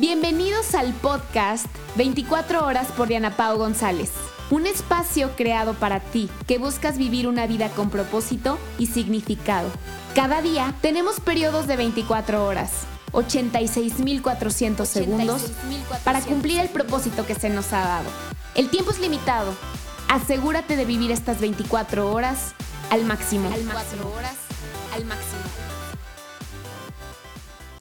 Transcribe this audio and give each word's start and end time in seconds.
Bienvenidos 0.00 0.74
al 0.74 0.94
podcast 0.94 1.66
24 1.96 2.64
horas 2.64 2.86
por 2.92 3.08
Diana 3.08 3.36
Pau 3.36 3.58
González. 3.58 4.10
Un 4.48 4.66
espacio 4.66 5.36
creado 5.36 5.74
para 5.74 6.00
ti 6.00 6.30
que 6.46 6.56
buscas 6.56 6.96
vivir 6.96 7.28
una 7.28 7.46
vida 7.46 7.68
con 7.68 7.90
propósito 7.90 8.58
y 8.78 8.86
significado. 8.86 9.68
Cada 10.14 10.40
día 10.40 10.74
tenemos 10.80 11.20
periodos 11.20 11.66
de 11.66 11.76
24 11.76 12.46
horas, 12.46 12.70
86.400 13.12 14.86
segundos 14.86 15.52
para 16.02 16.22
cumplir 16.22 16.60
el 16.60 16.70
propósito 16.70 17.26
que 17.26 17.34
se 17.34 17.50
nos 17.50 17.70
ha 17.74 17.80
dado. 17.80 18.08
El 18.54 18.70
tiempo 18.70 18.92
es 18.92 19.00
limitado. 19.00 19.52
Asegúrate 20.08 20.76
de 20.76 20.86
vivir 20.86 21.10
estas 21.10 21.40
24 21.40 22.10
horas 22.10 22.54
al 22.88 23.04
máximo. 23.04 23.52
Al 23.52 23.64
máximo. 23.64 24.10
horas 24.16 24.36
al 24.94 25.04
máximo. 25.04 25.29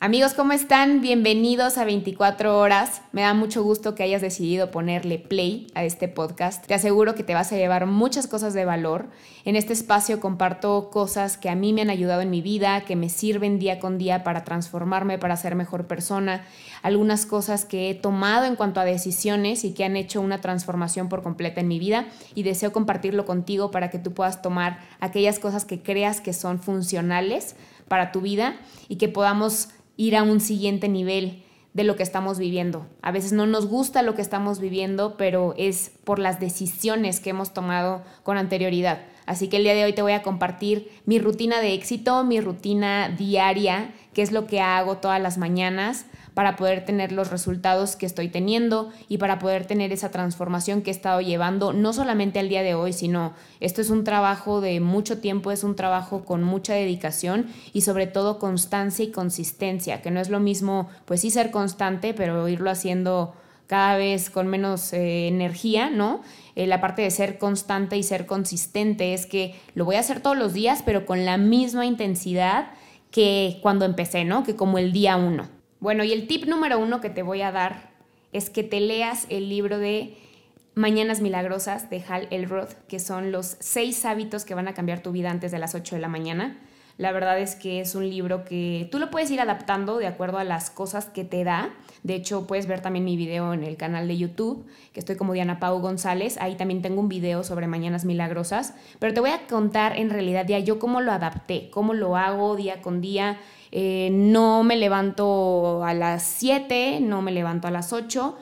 Amigos, 0.02 0.34
¿cómo 0.34 0.54
están? 0.54 1.02
Bienvenidos 1.02 1.78
a 1.78 1.84
24 1.84 2.58
horas. 2.58 3.02
Me 3.12 3.24
da 3.24 3.34
mucho 3.34 3.64
gusto 3.64 3.96
que 3.96 4.04
hayas 4.04 4.22
decidido 4.22 4.72
ponerle 4.72 5.20
play 5.20 5.68
a 5.76 5.84
este 5.84 6.08
podcast. 6.08 6.66
Te 6.66 6.74
aseguro 6.74 7.16
que 7.16 7.26
te 7.26 7.34
vas 7.34 7.52
a 7.52 7.58
llevar 7.58 7.86
muchas 7.86 8.26
cosas 8.26 8.54
de 8.54 8.64
valor. 8.64 9.10
En 9.44 9.58
este 9.58 9.74
espacio 9.74 10.22
comparto 10.22 10.90
cosas 10.90 11.38
que 11.38 11.50
a 11.50 11.56
mí 11.56 11.74
me 11.74 11.82
han 11.82 11.90
ayudado 11.90 12.22
en 12.22 12.30
mi 12.30 12.42
vida, 12.42 12.86
que 12.86 12.96
me 12.96 13.10
sirven 13.10 13.60
día 13.60 13.80
con 13.80 13.98
día 13.98 14.24
para 14.24 14.46
transformarme, 14.46 15.18
para 15.18 15.36
ser 15.36 15.56
mejor 15.56 15.86
persona. 15.86 16.46
Algunas 16.82 17.26
cosas 17.26 17.66
que 17.66 17.90
he 17.90 17.94
tomado 17.94 18.46
en 18.46 18.56
cuanto 18.56 18.80
a 18.80 18.86
decisiones 18.86 19.66
y 19.66 19.74
que 19.74 19.84
han 19.84 19.98
hecho 19.98 20.22
una 20.22 20.40
transformación 20.40 21.10
por 21.10 21.24
completa 21.24 21.60
en 21.60 21.68
mi 21.68 21.78
vida. 21.78 22.06
Y 22.36 22.44
deseo 22.44 22.72
compartirlo 22.72 23.26
contigo 23.26 23.70
para 23.70 23.90
que 23.90 24.00
tú 24.00 24.14
puedas 24.14 24.42
tomar 24.42 24.80
aquellas 25.02 25.40
cosas 25.40 25.66
que 25.66 25.82
creas 25.82 26.22
que 26.22 26.32
son 26.32 26.62
funcionales 26.62 27.58
para 27.90 28.14
tu 28.14 28.22
vida 28.22 28.56
y 28.88 28.96
que 28.96 29.10
podamos 29.10 29.70
ir 30.00 30.16
a 30.16 30.24
un 30.24 30.40
siguiente 30.40 30.88
nivel 30.88 31.44
de 31.74 31.84
lo 31.84 31.98
que 31.98 32.04
estamos 32.04 32.40
viviendo. 32.40 32.88
A 33.02 33.12
veces 33.12 33.34
no 33.34 33.46
nos 33.46 33.68
gusta 33.68 34.02
lo 34.02 34.16
que 34.16 34.22
estamos 34.22 34.62
viviendo, 34.62 35.18
pero 35.18 35.54
es 35.58 35.92
por 36.06 36.20
las 36.20 36.40
decisiones 36.40 37.20
que 37.20 37.32
hemos 37.32 37.54
tomado 37.54 38.02
con 38.24 38.38
anterioridad. 38.38 39.02
Así 39.26 39.50
que 39.50 39.58
el 39.58 39.64
día 39.64 39.76
de 39.76 39.84
hoy 39.84 39.92
te 39.92 40.02
voy 40.02 40.14
a 40.14 40.24
compartir 40.24 40.90
mi 41.06 41.20
rutina 41.20 41.60
de 41.60 41.74
éxito, 41.74 42.24
mi 42.24 42.40
rutina 42.40 43.10
diaria, 43.10 43.94
qué 44.14 44.22
es 44.22 44.32
lo 44.32 44.48
que 44.48 44.62
hago 44.62 45.00
todas 45.00 45.22
las 45.22 45.38
mañanas 45.38 46.06
para 46.40 46.56
poder 46.56 46.86
tener 46.86 47.12
los 47.12 47.32
resultados 47.32 47.98
que 47.98 48.06
estoy 48.06 48.30
teniendo 48.30 48.94
y 49.10 49.18
para 49.18 49.40
poder 49.40 49.66
tener 49.66 49.92
esa 49.92 50.10
transformación 50.10 50.82
que 50.82 50.90
he 50.90 50.94
estado 50.94 51.20
llevando, 51.20 51.74
no 51.74 51.92
solamente 51.92 52.40
al 52.40 52.48
día 52.48 52.64
de 52.64 52.76
hoy, 52.76 52.94
sino 52.94 53.34
esto 53.60 53.82
es 53.82 53.90
un 53.90 54.06
trabajo 54.06 54.62
de 54.62 54.80
mucho 54.80 55.18
tiempo, 55.18 55.52
es 55.52 55.66
un 55.66 55.76
trabajo 55.76 56.24
con 56.24 56.42
mucha 56.42 56.74
dedicación 56.74 57.48
y 57.74 57.82
sobre 57.82 58.08
todo 58.08 58.40
constancia 58.40 59.04
y 59.04 59.12
consistencia, 59.12 60.02
que 60.02 60.12
no 60.12 60.22
es 60.22 60.30
lo 60.30 60.40
mismo, 60.40 60.88
pues 61.04 61.20
sí 61.20 61.30
ser 61.30 61.52
constante, 61.52 62.14
pero 62.14 62.48
irlo 62.48 62.70
haciendo 62.70 63.34
cada 63.68 63.98
vez 63.98 64.30
con 64.30 64.48
menos 64.48 64.94
eh, 64.94 65.28
energía, 65.28 65.90
¿no? 65.90 66.22
Eh, 66.56 66.68
la 66.68 66.80
parte 66.80 67.02
de 67.02 67.12
ser 67.12 67.38
constante 67.38 67.98
y 67.98 68.04
ser 68.04 68.26
consistente 68.26 69.14
es 69.14 69.26
que 69.26 69.56
lo 69.76 69.84
voy 69.84 69.98
a 69.98 70.00
hacer 70.00 70.22
todos 70.22 70.38
los 70.38 70.54
días, 70.54 70.84
pero 70.86 71.06
con 71.06 71.26
la 71.26 71.38
misma 71.38 71.86
intensidad 71.86 72.72
que 73.12 73.60
cuando 73.62 73.84
empecé, 73.84 74.24
¿no? 74.24 74.46
Que 74.46 74.56
como 74.56 74.78
el 74.78 74.94
día 74.94 75.18
uno. 75.18 75.59
Bueno, 75.80 76.04
y 76.04 76.12
el 76.12 76.28
tip 76.28 76.46
número 76.46 76.78
uno 76.78 77.00
que 77.00 77.10
te 77.10 77.24
voy 77.24 77.42
a 77.42 77.52
dar 77.52 77.92
es 78.34 78.50
que 78.50 78.64
te 78.64 78.82
leas 78.82 79.26
el 79.30 79.48
libro 79.48 79.80
de 79.80 80.18
Mañanas 80.76 81.22
Milagrosas 81.22 81.90
de 81.90 82.04
Hal 82.08 82.28
Elrod, 82.32 82.68
que 82.90 83.00
son 83.00 83.32
los 83.32 83.56
seis 83.60 84.04
hábitos 84.04 84.44
que 84.44 84.56
van 84.56 84.68
a 84.68 84.74
cambiar 84.74 85.02
tu 85.02 85.14
vida 85.14 85.32
antes 85.32 85.52
de 85.52 85.60
las 85.60 85.76
8 85.76 85.96
de 85.96 86.02
la 86.02 86.10
mañana. 86.10 86.60
La 86.98 87.14
verdad 87.14 87.40
es 87.40 87.56
que 87.56 87.80
es 87.80 87.96
un 87.96 88.10
libro 88.10 88.44
que 88.44 88.90
tú 88.92 89.00
lo 89.00 89.10
puedes 89.10 89.32
ir 89.32 89.40
adaptando 89.40 89.98
de 89.98 90.08
acuerdo 90.08 90.38
a 90.38 90.44
las 90.44 90.70
cosas 90.70 91.06
que 91.06 91.24
te 91.24 91.46
da. 91.46 91.70
De 92.04 92.16
hecho, 92.16 92.48
puedes 92.48 92.68
ver 92.68 92.82
también 92.82 93.06
mi 93.06 93.18
video 93.18 93.54
en 93.54 93.64
el 93.64 93.78
canal 93.78 94.08
de 94.08 94.18
YouTube, 94.18 94.66
que 94.94 95.00
estoy 95.00 95.16
como 95.16 95.34
Diana 95.34 95.60
Pau 95.60 95.80
González. 95.80 96.38
Ahí 96.40 96.56
también 96.56 96.82
tengo 96.82 97.02
un 97.02 97.10
video 97.10 97.44
sobre 97.44 97.68
Mañanas 97.68 98.06
Milagrosas. 98.06 98.74
Pero 99.00 99.14
te 99.14 99.20
voy 99.20 99.32
a 99.32 99.48
contar 99.48 99.98
en 99.98 100.10
realidad 100.10 100.46
ya 100.48 100.60
yo 100.60 100.80
cómo 100.80 101.02
lo 101.02 101.12
adapté, 101.12 101.70
cómo 101.72 101.94
lo 101.94 102.16
hago 102.16 102.56
día 102.56 102.82
con 102.82 103.02
día 103.02 103.38
eh, 103.72 104.10
no 104.12 104.64
me 104.64 104.76
levanto 104.76 105.84
a 105.84 105.94
las 105.94 106.24
7, 106.24 107.00
no 107.02 107.22
me 107.22 107.32
levanto 107.32 107.68
a 107.68 107.72
las 107.72 107.94
8, 107.94 108.36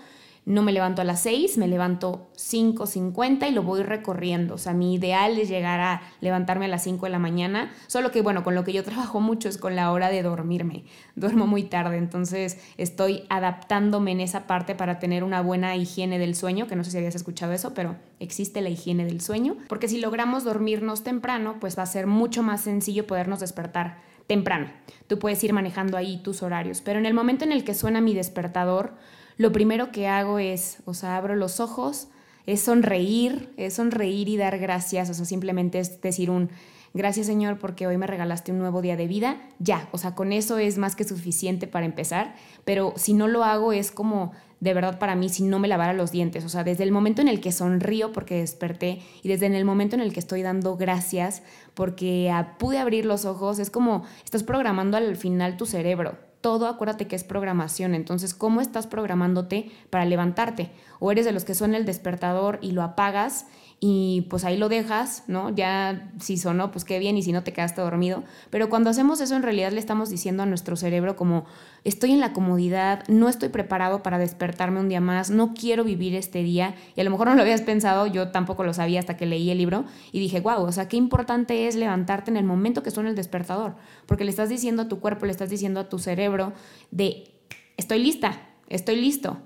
no 0.48 0.64
me 0.64 0.72
levanto 0.72 1.02
a 1.02 1.06
las 1.06 1.24
6, 1.24 1.58
me 1.58 1.68
levanto 1.68 2.30
5.50 2.38 3.50
y 3.50 3.52
lo 3.52 3.64
voy 3.64 3.84
recorriendo. 3.84 4.56
O 4.56 4.58
sea, 4.58 4.72
mi 4.72 4.94
ideal 4.94 5.38
es 5.38 5.50
llegar 5.50 5.82
a 5.82 6.02
levantarme 6.22 6.66
a 6.66 6.68
las 6.70 6.86
5 6.86 7.06
de 7.06 7.10
la 7.10 7.20
mañana, 7.20 7.74
solo 7.88 8.12
que 8.12 8.22
bueno, 8.22 8.46
con 8.46 8.56
lo 8.56 8.64
que 8.64 8.72
yo 8.72 8.82
trabajo 8.86 9.20
mucho 9.20 9.50
es 9.50 9.58
con 9.58 9.76
la 9.76 9.92
hora 9.92 10.10
de 10.10 10.24
dormirme. 10.24 10.86
Duermo 11.16 11.48
muy 11.48 11.64
tarde, 11.64 11.98
entonces 11.98 12.60
estoy 12.78 13.24
adaptándome 13.28 14.14
en 14.14 14.22
esa 14.22 14.48
parte 14.48 14.74
para 14.74 15.00
tener 15.00 15.26
una 15.26 15.42
buena 15.42 15.76
higiene 15.76 16.18
del 16.18 16.34
sueño, 16.34 16.66
que 16.68 16.78
no 16.78 16.86
sé 16.86 16.92
si 16.92 16.98
habías 16.98 17.16
escuchado 17.16 17.52
eso, 17.52 17.74
pero 17.74 17.98
existe 18.22 18.62
la 18.62 18.70
higiene 18.70 19.04
del 19.04 19.20
sueño, 19.20 19.58
porque 19.68 19.90
si 19.90 20.00
logramos 20.00 20.46
dormirnos 20.46 21.04
temprano, 21.04 21.58
pues 21.60 21.78
va 21.78 21.84
a 21.84 21.88
ser 21.88 22.08
mucho 22.08 22.42
más 22.42 22.62
sencillo 22.62 23.06
podernos 23.06 23.42
despertar 23.42 23.98
temprano. 24.28 24.68
Tú 25.08 25.20
puedes 25.20 25.44
ir 25.44 25.52
manejando 25.52 25.98
ahí 25.98 26.22
tus 26.24 26.42
horarios, 26.42 26.80
pero 26.80 27.00
en 27.00 27.06
el 27.06 27.14
momento 27.14 27.44
en 27.44 27.52
el 27.52 27.66
que 27.66 27.74
suena 27.74 28.00
mi 28.00 28.14
despertador, 28.14 28.94
lo 29.38 29.52
primero 29.52 29.92
que 29.92 30.08
hago 30.08 30.40
es, 30.40 30.80
o 30.86 30.94
sea, 30.94 31.18
abro 31.18 31.36
los 31.36 31.60
ojos, 31.60 32.08
es 32.46 32.62
sonreír, 32.62 33.54
es 33.58 33.76
sonreír 33.76 34.30
y 34.30 34.38
dar 34.38 34.58
gracias, 34.58 35.10
o 35.10 35.14
sea, 35.14 35.26
simplemente 35.26 35.80
es 35.80 36.02
decir 36.02 36.30
un 36.30 36.50
gracias 36.94 37.28
Señor 37.28 37.60
porque 37.60 37.86
hoy 37.86 37.98
me 37.98 38.08
regalaste 38.08 38.52
un 38.52 38.60
nuevo 38.60 38.82
día 38.82 38.96
de 38.96 39.08
vida, 39.08 39.38
ya, 39.60 39.90
o 39.92 39.98
sea, 39.98 40.16
con 40.16 40.32
eso 40.32 40.58
es 40.58 40.78
más 40.78 40.96
que 40.96 41.04
suficiente 41.04 41.68
para 41.68 41.86
empezar, 41.86 42.36
pero 42.66 42.94
si 42.96 43.14
no 43.14 43.28
lo 43.28 43.44
hago 43.44 43.74
es 43.74 43.92
como 43.92 44.32
de 44.60 44.74
verdad 44.74 44.98
para 44.98 45.16
mí 45.16 45.30
si 45.30 45.44
no 45.44 45.60
me 45.60 45.68
lavara 45.68 45.94
los 45.94 46.12
dientes. 46.12 46.44
O 46.46 46.50
sea, 46.50 46.64
desde 46.64 46.84
el 46.84 46.92
momento 46.92 47.22
en 47.22 47.28
el 47.28 47.42
que 47.42 47.52
sonrío 47.52 48.12
porque 48.12 48.40
desperté 48.40 49.02
y 49.22 49.30
desde 49.30 49.48
el 49.48 49.66
momento 49.66 49.96
en 49.96 50.02
el 50.02 50.14
que 50.14 50.20
estoy 50.20 50.42
dando 50.42 50.78
gracias 50.78 51.44
porque 51.74 52.34
pude 52.58 52.80
abrir 52.80 53.06
los 53.06 53.26
ojos, 53.26 53.60
es 53.60 53.70
como 53.70 54.04
estás 54.24 54.44
programando 54.44 54.98
al 54.98 55.16
final 55.16 55.58
tu 55.58 55.66
cerebro. 55.66 56.27
Todo 56.42 56.68
acuérdate 56.68 57.08
que 57.08 57.16
es 57.16 57.24
programación. 57.24 57.96
Entonces, 57.96 58.34
¿cómo 58.34 58.62
estás 58.62 58.88
programándote 58.88 59.72
para 59.90 60.06
levantarte? 60.06 60.72
O 61.00 61.12
eres 61.12 61.26
de 61.26 61.32
los 61.32 61.46
que 61.46 61.56
suena 61.56 61.78
el 61.78 61.86
despertador 61.86 62.60
y 62.62 62.72
lo 62.72 62.84
apagas 62.84 63.48
y 63.80 64.26
pues 64.30 64.44
ahí 64.44 64.58
lo 64.58 64.70
dejas, 64.70 65.24
¿no? 65.28 65.56
Ya 65.56 66.12
si 66.20 66.38
sonó, 66.38 66.72
pues 66.72 66.84
qué 66.84 66.98
bien, 66.98 67.16
y 67.16 67.22
si 67.22 67.32
no 67.32 67.44
te 67.44 67.54
quedaste 67.54 67.80
dormido. 67.80 68.24
Pero 68.50 68.70
cuando 68.70 68.90
hacemos 68.90 69.22
eso, 69.22 69.36
en 69.36 69.44
realidad 69.44 69.72
le 69.72 69.80
estamos 69.80 70.10
diciendo 70.10 70.42
a 70.42 70.46
nuestro 70.48 70.76
cerebro 70.76 71.16
como, 71.16 71.46
estoy 71.84 72.12
en 72.12 72.20
la 72.20 72.34
comodidad, 72.34 73.04
no 73.08 73.30
estoy 73.30 73.50
preparado 73.50 74.02
para 74.02 74.18
despertarme 74.18 74.80
un 74.80 74.90
día 74.90 75.00
más, 75.00 75.30
no 75.30 75.54
quiero 75.54 75.84
vivir 75.84 76.16
este 76.16 76.42
día. 76.42 76.74
Y 76.96 77.02
a 77.02 77.04
lo 77.04 77.12
mejor 77.12 77.28
no 77.28 77.36
lo 77.36 77.44
habías 77.44 77.62
pensado, 77.62 78.08
yo 78.08 78.30
tampoco 78.30 78.64
lo 78.64 78.74
sabía 78.74 79.00
hasta 79.00 79.16
que 79.16 79.28
leí 79.28 79.52
el 79.52 79.60
libro 79.60 79.86
y 80.12 80.20
dije, 80.20 80.40
wow, 80.40 80.64
o 80.64 80.72
sea, 80.72 80.88
qué 80.88 80.98
importante 80.98 81.68
es 81.68 81.76
levantarte 81.76 82.32
en 82.32 82.38
el 82.38 82.46
momento 82.46 82.82
que 82.82 82.90
suena 82.90 83.12
el 83.12 83.16
despertador, 83.16 83.76
porque 84.08 84.24
le 84.24 84.32
estás 84.32 84.50
diciendo 84.50 84.84
a 84.84 84.88
tu 84.88 85.00
cuerpo, 85.00 85.28
le 85.28 85.32
estás 85.32 85.52
diciendo 85.52 85.80
a 85.80 85.88
tu 85.88 86.00
cerebro 86.00 86.54
de, 86.90 87.32
estoy 87.78 88.00
lista, 88.00 88.42
estoy 88.70 88.96
listo 88.96 89.38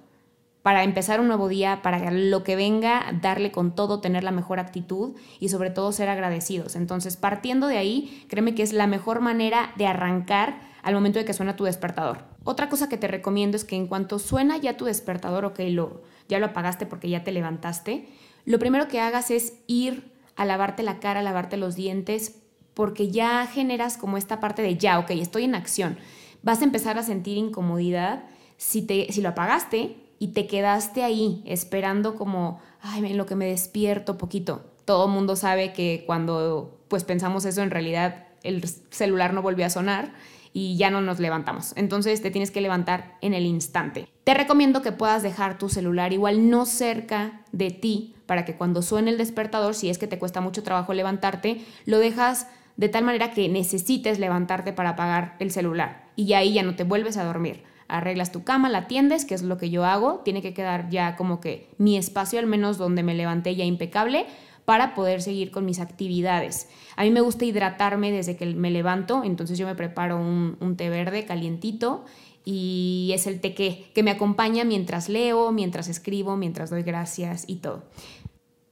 para 0.62 0.84
empezar 0.84 1.20
un 1.20 1.28
nuevo 1.28 1.48
día, 1.48 1.82
para 1.82 2.12
lo 2.12 2.44
que 2.44 2.56
venga, 2.56 3.06
darle 3.22 3.52
con 3.52 3.74
todo, 3.74 4.00
tener 4.00 4.24
la 4.24 4.32
mejor 4.32 4.60
actitud 4.60 5.16
y 5.40 5.50
sobre 5.50 5.72
todo 5.72 5.92
ser 5.92 6.10
agradecidos. 6.10 6.76
Entonces, 6.76 7.18
partiendo 7.18 7.68
de 7.68 7.78
ahí, 7.78 8.26
créeme 8.30 8.54
que 8.54 8.64
es 8.64 8.74
la 8.74 8.88
mejor 8.88 9.22
manera 9.22 9.72
de 9.76 9.88
arrancar 9.88 10.62
al 10.84 10.94
momento 10.94 11.20
de 11.20 11.26
que 11.26 11.34
suena 11.34 11.56
tu 11.56 11.64
despertador. 11.64 12.26
Otra 12.44 12.70
cosa 12.70 12.90
que 12.90 12.98
te 12.98 13.08
recomiendo 13.08 13.56
es 13.56 13.66
que 13.66 13.76
en 13.76 13.88
cuanto 13.88 14.20
suena 14.20 14.58
ya 14.58 14.78
tu 14.78 14.86
despertador, 14.86 15.46
ok, 15.46 15.60
lo, 15.70 16.04
ya 16.28 16.40
lo 16.40 16.48
apagaste 16.48 16.86
porque 16.86 17.10
ya 17.10 17.24
te 17.24 17.32
levantaste, 17.32 18.08
lo 18.46 18.60
primero 18.60 18.88
que 18.88 19.00
hagas 19.00 19.32
es 19.32 19.54
ir 19.68 20.12
a 20.36 20.46
lavarte 20.46 20.84
la 20.84 21.00
cara, 21.00 21.20
a 21.20 21.24
lavarte 21.24 21.58
los 21.58 21.76
dientes, 21.76 22.42
porque 22.74 23.12
ya 23.12 23.46
generas 23.46 23.98
como 23.98 24.18
esta 24.18 24.40
parte 24.40 24.62
de 24.62 24.78
ya, 24.78 24.98
ok, 25.00 25.12
estoy 25.12 25.44
en 25.44 25.56
acción. 25.56 25.98
Vas 26.42 26.62
a 26.62 26.66
empezar 26.66 26.98
a 26.98 27.04
sentir 27.04 27.38
incomodidad 27.38 28.24
si, 28.58 28.82
te, 28.82 29.12
si 29.12 29.22
lo 29.22 29.30
apagaste, 29.30 29.98
y 30.22 30.28
te 30.34 30.46
quedaste 30.46 31.04
ahí 31.04 31.42
esperando 31.48 32.16
como, 32.16 32.60
ay, 32.80 33.12
lo 33.16 33.26
que 33.26 33.36
me 33.36 33.48
despierto 33.48 34.20
poquito. 34.20 34.62
Todo 34.86 35.08
mundo 35.08 35.36
sabe 35.36 35.74
que 35.74 36.04
cuando 36.06 36.80
pues 36.90 37.04
pensamos 37.04 37.44
eso 37.46 37.64
en 37.64 37.72
realidad 37.72 38.28
el 38.44 38.64
celular 38.92 39.34
no 39.34 39.42
volvió 39.42 39.66
a 39.66 39.72
sonar 39.72 40.14
y 40.54 40.78
ya 40.78 40.92
no 40.92 41.02
nos 41.02 41.20
levantamos. 41.20 41.74
Entonces 41.76 42.22
te 42.22 42.30
tienes 42.30 42.52
que 42.52 42.62
levantar 42.62 43.18
en 43.22 43.34
el 43.34 43.48
instante. 43.48 44.10
Te 44.24 44.36
recomiendo 44.36 44.84
que 44.84 44.92
puedas 44.92 45.24
dejar 45.24 45.58
tu 45.58 45.70
celular 45.70 46.14
igual 46.14 46.52
no 46.52 46.68
cerca 46.68 47.42
de 47.52 47.72
ti 47.72 48.14
para 48.28 48.46
que 48.46 48.56
cuando 48.56 48.84
suene 48.84 49.10
el 49.10 49.18
despertador, 49.18 49.74
si 49.74 49.90
es 49.90 49.98
que 49.98 50.06
te 50.06 50.20
cuesta 50.20 50.40
mucho 50.40 50.62
trabajo 50.62 50.94
levantarte, 50.94 51.66
lo 51.86 51.98
dejas 51.98 52.46
de 52.78 52.90
tal 52.90 53.06
manera 53.06 53.32
que 53.32 53.50
necesites 53.50 54.20
levantarte 54.20 54.72
para 54.72 54.92
apagar 54.92 55.36
el 55.40 55.50
celular 55.50 56.12
y 56.16 56.34
ahí 56.34 56.54
ya 56.54 56.62
no 56.62 56.76
te 56.76 56.84
vuelves 56.84 57.18
a 57.18 57.24
dormir 57.24 57.71
arreglas 57.92 58.32
tu 58.32 58.44
cama, 58.44 58.70
la 58.70 58.80
atiendes, 58.80 59.26
que 59.26 59.36
es 59.36 59.44
lo 59.44 59.58
que 59.58 59.70
yo 59.70 59.86
hago, 59.86 60.22
tiene 60.24 60.42
que 60.42 60.54
quedar 60.54 60.90
ya 60.90 61.16
como 61.16 61.42
que 61.42 61.68
mi 61.78 61.98
espacio 61.98 62.40
al 62.40 62.48
menos 62.48 62.78
donde 62.78 63.04
me 63.04 63.14
levanté 63.14 63.56
ya 63.56 63.66
impecable 63.66 64.26
para 64.66 64.96
poder 64.96 65.22
seguir 65.22 65.52
con 65.52 65.66
mis 65.66 65.80
actividades. 65.80 66.70
A 66.96 67.04
mí 67.04 67.10
me 67.10 67.22
gusta 67.22 67.46
hidratarme 67.46 68.12
desde 68.12 68.38
que 68.38 68.46
me 68.46 68.72
levanto, 68.72 69.24
entonces 69.24 69.58
yo 69.58 69.66
me 69.66 69.76
preparo 69.76 70.18
un, 70.18 70.76
té 70.78 70.90
verde 70.90 71.26
calientito 71.26 72.06
y 72.46 73.12
es 73.14 73.28
el 73.28 73.42
tequé, 73.42 73.92
que 73.94 74.04
me 74.04 74.12
acompaña 74.12 74.64
mientras 74.64 75.10
leo, 75.10 75.52
mientras 75.52 75.88
escribo, 75.88 76.38
mientras 76.38 76.70
doy 76.70 76.84
gracias 76.84 77.44
y 77.48 77.58
todo. 77.58 77.84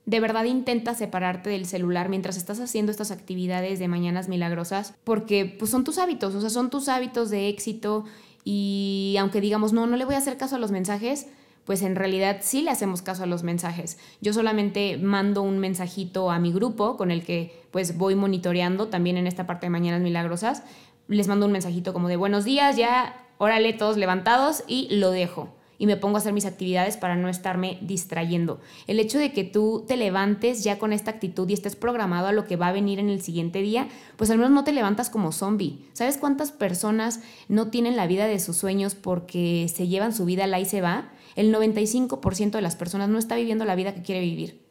De 0.05 0.19
verdad 0.19 0.45
intenta 0.45 0.95
separarte 0.95 1.51
del 1.51 1.65
celular 1.65 2.09
mientras 2.09 2.35
estás 2.37 2.59
haciendo 2.59 2.91
estas 2.91 3.11
actividades 3.11 3.77
de 3.77 3.87
mañanas 3.87 4.27
milagrosas, 4.27 4.95
porque 5.03 5.45
pues 5.45 5.69
son 5.69 5.83
tus 5.83 5.97
hábitos, 5.99 6.33
o 6.33 6.41
sea, 6.41 6.49
son 6.49 6.69
tus 6.69 6.87
hábitos 6.87 7.29
de 7.29 7.47
éxito 7.49 8.05
y 8.51 9.15
aunque 9.19 9.41
digamos, 9.41 9.73
no, 9.73 9.85
no 9.85 9.95
le 9.95 10.05
voy 10.05 10.15
a 10.15 10.17
hacer 10.17 10.35
caso 10.35 10.55
a 10.55 10.59
los 10.59 10.71
mensajes, 10.71 11.27
pues 11.65 11.83
en 11.83 11.95
realidad 11.95 12.37
sí 12.41 12.63
le 12.63 12.71
hacemos 12.71 13.03
caso 13.03 13.21
a 13.21 13.27
los 13.27 13.43
mensajes. 13.43 13.99
Yo 14.21 14.33
solamente 14.33 14.97
mando 14.97 15.43
un 15.43 15.59
mensajito 15.59 16.31
a 16.31 16.39
mi 16.39 16.51
grupo 16.51 16.97
con 16.97 17.11
el 17.11 17.23
que 17.23 17.63
pues 17.69 17.95
voy 17.95 18.15
monitoreando 18.15 18.87
también 18.87 19.17
en 19.17 19.27
esta 19.27 19.45
parte 19.45 19.67
de 19.67 19.69
Mañanas 19.69 20.01
Milagrosas. 20.01 20.63
Les 21.07 21.27
mando 21.27 21.45
un 21.45 21.51
mensajito 21.51 21.93
como 21.93 22.07
de 22.07 22.15
buenos 22.15 22.43
días, 22.43 22.75
ya 22.75 23.23
órale 23.37 23.71
todos 23.73 23.97
levantados 23.97 24.63
y 24.65 24.87
lo 24.95 25.11
dejo 25.11 25.58
y 25.79 25.87
me 25.87 25.97
pongo 25.97 26.17
a 26.17 26.19
hacer 26.19 26.33
mis 26.33 26.45
actividades 26.45 26.97
para 26.97 27.15
no 27.15 27.29
estarme 27.29 27.79
distrayendo. 27.81 28.59
El 28.85 28.99
hecho 28.99 29.17
de 29.17 29.31
que 29.31 29.43
tú 29.43 29.85
te 29.87 29.97
levantes 29.97 30.63
ya 30.63 30.77
con 30.77 30.93
esta 30.93 31.09
actitud 31.09 31.49
y 31.49 31.53
estés 31.53 31.75
programado 31.75 32.27
a 32.27 32.33
lo 32.33 32.45
que 32.45 32.57
va 32.57 32.67
a 32.67 32.73
venir 32.73 32.99
en 32.99 33.09
el 33.09 33.21
siguiente 33.21 33.61
día, 33.61 33.87
pues 34.17 34.29
al 34.29 34.37
menos 34.37 34.51
no 34.51 34.65
te 34.65 34.73
levantas 34.73 35.09
como 35.09 35.31
zombie. 35.31 35.87
¿Sabes 35.93 36.17
cuántas 36.17 36.51
personas 36.51 37.21
no 37.47 37.69
tienen 37.69 37.95
la 37.95 38.05
vida 38.05 38.27
de 38.27 38.39
sus 38.39 38.57
sueños 38.57 38.93
porque 38.93 39.71
se 39.73 39.87
llevan 39.87 40.13
su 40.13 40.25
vida 40.25 40.45
la 40.45 40.59
y 40.59 40.65
se 40.65 40.81
va? 40.81 41.09
El 41.35 41.55
95% 41.55 42.51
de 42.51 42.61
las 42.61 42.75
personas 42.75 43.09
no 43.09 43.17
está 43.17 43.35
viviendo 43.35 43.63
la 43.63 43.75
vida 43.75 43.95
que 43.95 44.03
quiere 44.03 44.21
vivir. 44.21 44.67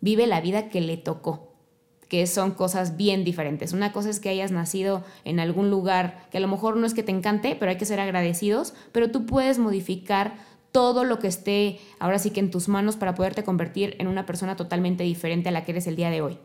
Vive 0.00 0.26
la 0.26 0.40
vida 0.40 0.68
que 0.68 0.80
le 0.80 0.96
tocó 0.96 1.53
que 2.08 2.26
son 2.26 2.52
cosas 2.52 2.96
bien 2.96 3.24
diferentes. 3.24 3.72
Una 3.72 3.92
cosa 3.92 4.10
es 4.10 4.20
que 4.20 4.28
hayas 4.28 4.52
nacido 4.52 5.04
en 5.24 5.40
algún 5.40 5.70
lugar 5.70 6.26
que 6.30 6.38
a 6.38 6.40
lo 6.40 6.48
mejor 6.48 6.76
no 6.76 6.86
es 6.86 6.94
que 6.94 7.02
te 7.02 7.12
encante, 7.12 7.56
pero 7.58 7.70
hay 7.70 7.78
que 7.78 7.86
ser 7.86 8.00
agradecidos, 8.00 8.74
pero 8.92 9.10
tú 9.10 9.26
puedes 9.26 9.58
modificar 9.58 10.34
todo 10.72 11.04
lo 11.04 11.20
que 11.20 11.28
esté 11.28 11.78
ahora 12.00 12.18
sí 12.18 12.30
que 12.30 12.40
en 12.40 12.50
tus 12.50 12.68
manos 12.68 12.96
para 12.96 13.14
poderte 13.14 13.44
convertir 13.44 13.94
en 14.00 14.08
una 14.08 14.26
persona 14.26 14.56
totalmente 14.56 15.04
diferente 15.04 15.48
a 15.48 15.52
la 15.52 15.64
que 15.64 15.72
eres 15.72 15.86
el 15.86 15.96
día 15.96 16.10
de 16.10 16.20
hoy. 16.20 16.38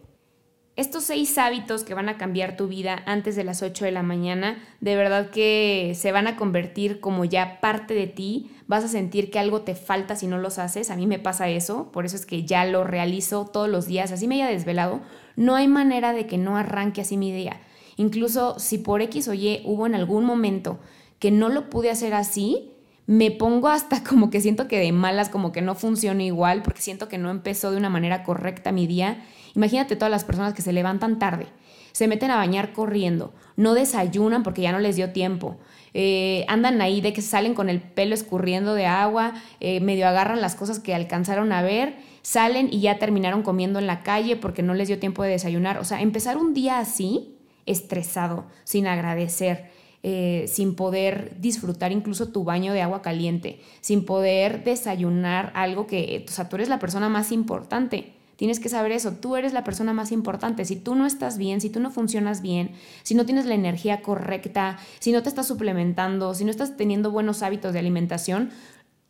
Estos 0.80 1.04
seis 1.04 1.38
hábitos 1.38 1.84
que 1.84 1.94
van 1.94 2.08
a 2.08 2.18
cambiar 2.18 2.56
tu 2.56 2.70
vida 2.70 3.04
antes 3.06 3.36
de 3.36 3.44
las 3.44 3.62
8 3.62 3.84
de 3.84 3.92
la 3.92 4.02
mañana, 4.02 4.64
de 4.80 4.96
verdad 4.96 5.30
que 5.30 5.92
se 5.94 6.14
van 6.14 6.26
a 6.26 6.38
convertir 6.38 7.02
como 7.02 7.26
ya 7.26 7.60
parte 7.60 7.94
de 7.94 8.08
ti. 8.08 8.50
Vas 8.66 8.86
a 8.86 8.88
sentir 8.88 9.30
que 9.30 9.40
algo 9.40 9.64
te 9.64 9.76
falta 9.76 10.16
si 10.16 10.26
no 10.26 10.38
los 10.38 10.58
haces. 10.58 10.90
A 10.90 10.96
mí 10.96 11.06
me 11.06 11.20
pasa 11.20 11.50
eso, 11.50 11.92
por 11.92 12.06
eso 12.06 12.16
es 12.16 12.26
que 12.26 12.46
ya 12.46 12.64
lo 12.64 12.86
realizo 12.86 13.46
todos 13.46 13.68
los 13.68 13.88
días, 13.88 14.14
así 14.14 14.26
me 14.26 14.36
haya 14.36 14.48
desvelado. 14.48 15.02
No 15.40 15.56
hay 15.56 15.68
manera 15.68 16.12
de 16.12 16.28
que 16.28 16.38
no 16.38 16.58
arranque 16.58 17.02
así 17.02 17.16
mi 17.16 17.32
día. 17.32 17.62
Incluso 17.96 18.60
si 18.60 18.78
por 18.78 19.02
X 19.02 19.30
o 19.30 19.34
Y 19.34 19.62
hubo 19.64 19.88
en 19.88 19.96
algún 19.96 20.26
momento 20.26 20.80
que 21.18 21.32
no 21.32 21.48
lo 21.48 21.70
pude 21.70 21.90
hacer 21.90 22.14
así, 22.14 22.74
me 23.08 23.32
pongo 23.32 23.70
hasta 23.70 24.04
como 24.08 24.30
que 24.30 24.42
siento 24.42 24.68
que 24.68 24.78
de 24.80 24.92
malas, 24.92 25.30
como 25.30 25.52
que 25.52 25.62
no 25.62 25.76
funciona 25.76 26.24
igual, 26.24 26.62
porque 26.62 26.82
siento 26.82 27.08
que 27.08 27.18
no 27.18 27.32
empezó 27.32 27.72
de 27.72 27.78
una 27.78 27.90
manera 27.90 28.24
correcta 28.24 28.72
mi 28.72 28.86
día 28.86 29.24
Imagínate 29.56 29.96
todas 29.96 30.12
las 30.12 30.24
personas 30.24 30.54
que 30.54 30.62
se 30.62 30.74
levantan 30.74 31.20
tarde, 31.20 31.48
se 31.92 32.08
meten 32.08 32.32
a 32.32 32.38
bañar 32.38 32.74
corriendo, 32.74 33.34
no 33.56 33.74
desayunan 33.74 34.44
porque 34.44 34.62
ya 34.62 34.72
no 34.72 34.80
les 34.80 34.96
dio 34.96 35.12
tiempo, 35.12 35.58
eh, 35.94 36.46
andan 36.48 36.82
ahí 36.82 37.02
de 37.02 37.14
que 37.14 37.22
salen 37.22 37.54
con 37.54 37.70
el 37.70 37.82
pelo 37.82 38.14
escurriendo 38.14 38.74
de 38.74 38.86
agua, 38.86 39.34
eh, 39.60 39.80
medio 39.80 40.08
agarran 40.08 40.42
las 40.42 40.56
cosas 40.56 40.80
que 40.80 40.94
alcanzaron 40.94 41.52
a 41.52 41.62
ver, 41.62 41.96
salen 42.22 42.70
y 42.72 42.82
ya 42.82 43.00
terminaron 43.00 43.44
comiendo 43.44 43.80
en 43.80 43.88
la 43.88 44.02
calle 44.04 44.36
porque 44.36 44.64
no 44.64 44.74
les 44.74 44.88
dio 44.88 45.00
tiempo 45.00 45.24
de 45.24 45.30
desayunar. 45.30 45.78
O 45.80 45.86
sea, 45.86 46.02
empezar 46.02 46.38
un 46.38 46.54
día 46.54 46.80
así, 46.80 47.38
estresado, 47.66 48.46
sin 48.64 48.88
agradecer. 48.88 49.70
Eh, 50.02 50.46
sin 50.48 50.76
poder 50.76 51.36
disfrutar 51.42 51.92
incluso 51.92 52.30
tu 52.30 52.46
baño 52.46 52.72
de 52.72 52.82
agua 52.82 53.02
caliente, 53.02 53.60
sin 53.82 54.06
poder 54.06 54.64
desayunar 54.64 55.52
algo 55.56 55.88
que, 55.88 56.24
o 56.26 56.32
sea, 56.32 56.48
tú 56.48 56.56
eres 56.56 56.70
la 56.70 56.80
persona 56.80 57.10
más 57.10 57.34
importante. 57.34 58.14
Tienes 58.40 58.62
que 58.62 58.70
saber 58.70 58.94
eso, 58.94 59.16
tú 59.16 59.36
eres 59.36 59.52
la 59.52 59.66
persona 59.66 59.92
más 59.92 60.14
importante. 60.14 60.64
Si 60.64 60.78
tú 60.78 60.96
no 60.96 61.06
estás 61.06 61.38
bien, 61.38 61.60
si 61.60 61.70
tú 61.70 61.82
no 61.82 61.92
funcionas 61.92 62.42
bien, 62.42 62.72
si 63.04 63.14
no 63.14 63.26
tienes 63.26 63.46
la 63.46 63.54
energía 63.54 64.02
correcta, 64.02 64.78
si 65.00 65.12
no 65.12 65.22
te 65.22 65.28
estás 65.28 65.46
suplementando, 65.46 66.34
si 66.34 66.46
no 66.46 66.52
estás 66.52 66.78
teniendo 66.78 67.12
buenos 67.12 67.44
hábitos 67.44 67.74
de 67.74 67.80
alimentación, 67.80 68.52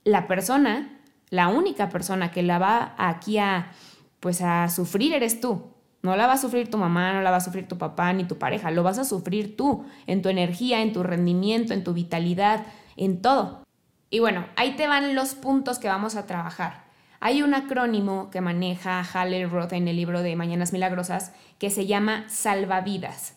la 0.04 0.26
persona, 0.26 1.00
la 1.30 1.48
única 1.50 1.90
persona 1.90 2.32
que 2.32 2.42
la 2.42 2.58
va 2.58 2.96
aquí 2.98 3.38
a 3.38 3.72
pues 4.20 4.42
a 4.42 4.68
sufrir 4.68 5.14
eres 5.14 5.40
tú. 5.40 5.76
No 6.02 6.16
la 6.16 6.26
va 6.26 6.34
a 6.34 6.38
sufrir 6.40 6.72
tu 6.72 6.80
mamá, 6.80 7.14
no 7.14 7.22
la 7.22 7.30
va 7.30 7.38
a 7.38 7.42
sufrir 7.42 7.68
tu 7.68 7.78
papá 7.78 8.12
ni 8.14 8.24
tu 8.24 8.40
pareja, 8.40 8.72
lo 8.72 8.82
vas 8.82 8.98
a 8.98 9.06
sufrir 9.06 9.56
tú, 9.56 9.86
en 10.08 10.24
tu 10.24 10.30
energía, 10.30 10.82
en 10.82 10.92
tu 10.92 11.04
rendimiento, 11.04 11.76
en 11.76 11.84
tu 11.84 11.94
vitalidad, 11.94 12.66
en 12.98 13.22
todo. 13.22 13.62
Y 14.10 14.22
bueno, 14.22 14.48
ahí 14.56 14.76
te 14.76 14.88
van 14.88 15.14
los 15.14 15.36
puntos 15.36 15.78
que 15.78 15.88
vamos 15.88 16.16
a 16.16 16.26
trabajar. 16.26 16.89
Hay 17.22 17.42
un 17.42 17.54
acrónimo 17.54 18.30
que 18.32 18.40
maneja 18.40 19.04
Roth 19.50 19.74
en 19.74 19.88
el 19.88 19.98
libro 19.98 20.22
de 20.22 20.38
Mañanas 20.38 20.72
Milagrosas 20.72 21.34
que 21.58 21.70
se 21.70 21.86
llama 21.86 22.26
salvavidas. 22.30 23.36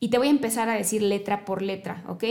Y 0.00 0.08
te 0.08 0.18
voy 0.18 0.26
a 0.26 0.30
empezar 0.30 0.68
a 0.68 0.74
decir 0.74 1.00
letra 1.02 1.44
por 1.44 1.62
letra, 1.62 2.02
¿ok? 2.08 2.24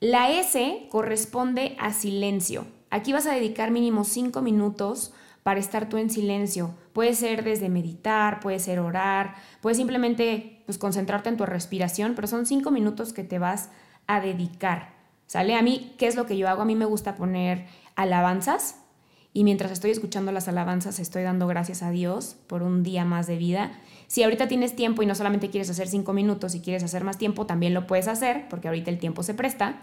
La 0.00 0.30
S 0.30 0.88
corresponde 0.90 1.76
a 1.78 1.92
silencio. 1.92 2.66
Aquí 2.90 3.12
vas 3.12 3.26
a 3.26 3.34
dedicar 3.34 3.70
mínimo 3.70 4.04
cinco 4.04 4.40
minutos 4.40 5.12
para 5.42 5.60
estar 5.60 5.88
tú 5.88 5.98
en 5.98 6.08
silencio. 6.08 6.74
Puede 6.94 7.14
ser 7.14 7.44
desde 7.44 7.68
meditar, 7.68 8.40
puede 8.40 8.58
ser 8.58 8.80
orar, 8.80 9.34
puede 9.60 9.76
simplemente 9.76 10.62
pues, 10.64 10.78
concentrarte 10.78 11.28
en 11.28 11.36
tu 11.36 11.44
respiración, 11.44 12.14
pero 12.14 12.26
son 12.26 12.46
cinco 12.46 12.70
minutos 12.70 13.12
que 13.12 13.22
te 13.22 13.38
vas 13.38 13.70
a 14.06 14.20
dedicar. 14.20 14.94
¿Sale? 15.26 15.56
A 15.56 15.62
mí, 15.62 15.94
¿qué 15.98 16.06
es 16.06 16.16
lo 16.16 16.24
que 16.24 16.38
yo 16.38 16.48
hago? 16.48 16.62
A 16.62 16.66
mí 16.66 16.74
me 16.74 16.84
gusta 16.84 17.16
poner 17.16 17.66
alabanzas 17.96 18.85
y 19.36 19.44
mientras 19.44 19.70
estoy 19.70 19.90
escuchando 19.90 20.32
las 20.32 20.48
alabanzas 20.48 20.98
estoy 20.98 21.22
dando 21.22 21.46
gracias 21.46 21.82
a 21.82 21.90
Dios 21.90 22.36
por 22.46 22.62
un 22.62 22.82
día 22.82 23.04
más 23.04 23.26
de 23.26 23.36
vida. 23.36 23.70
Si 24.06 24.22
ahorita 24.22 24.48
tienes 24.48 24.74
tiempo 24.74 25.02
y 25.02 25.06
no 25.06 25.14
solamente 25.14 25.50
quieres 25.50 25.68
hacer 25.68 25.88
cinco 25.88 26.14
minutos 26.14 26.54
y 26.54 26.62
quieres 26.62 26.82
hacer 26.82 27.04
más 27.04 27.18
tiempo, 27.18 27.44
también 27.44 27.74
lo 27.74 27.86
puedes 27.86 28.08
hacer 28.08 28.46
porque 28.48 28.68
ahorita 28.68 28.90
el 28.90 28.98
tiempo 28.98 29.22
se 29.22 29.34
presta. 29.34 29.82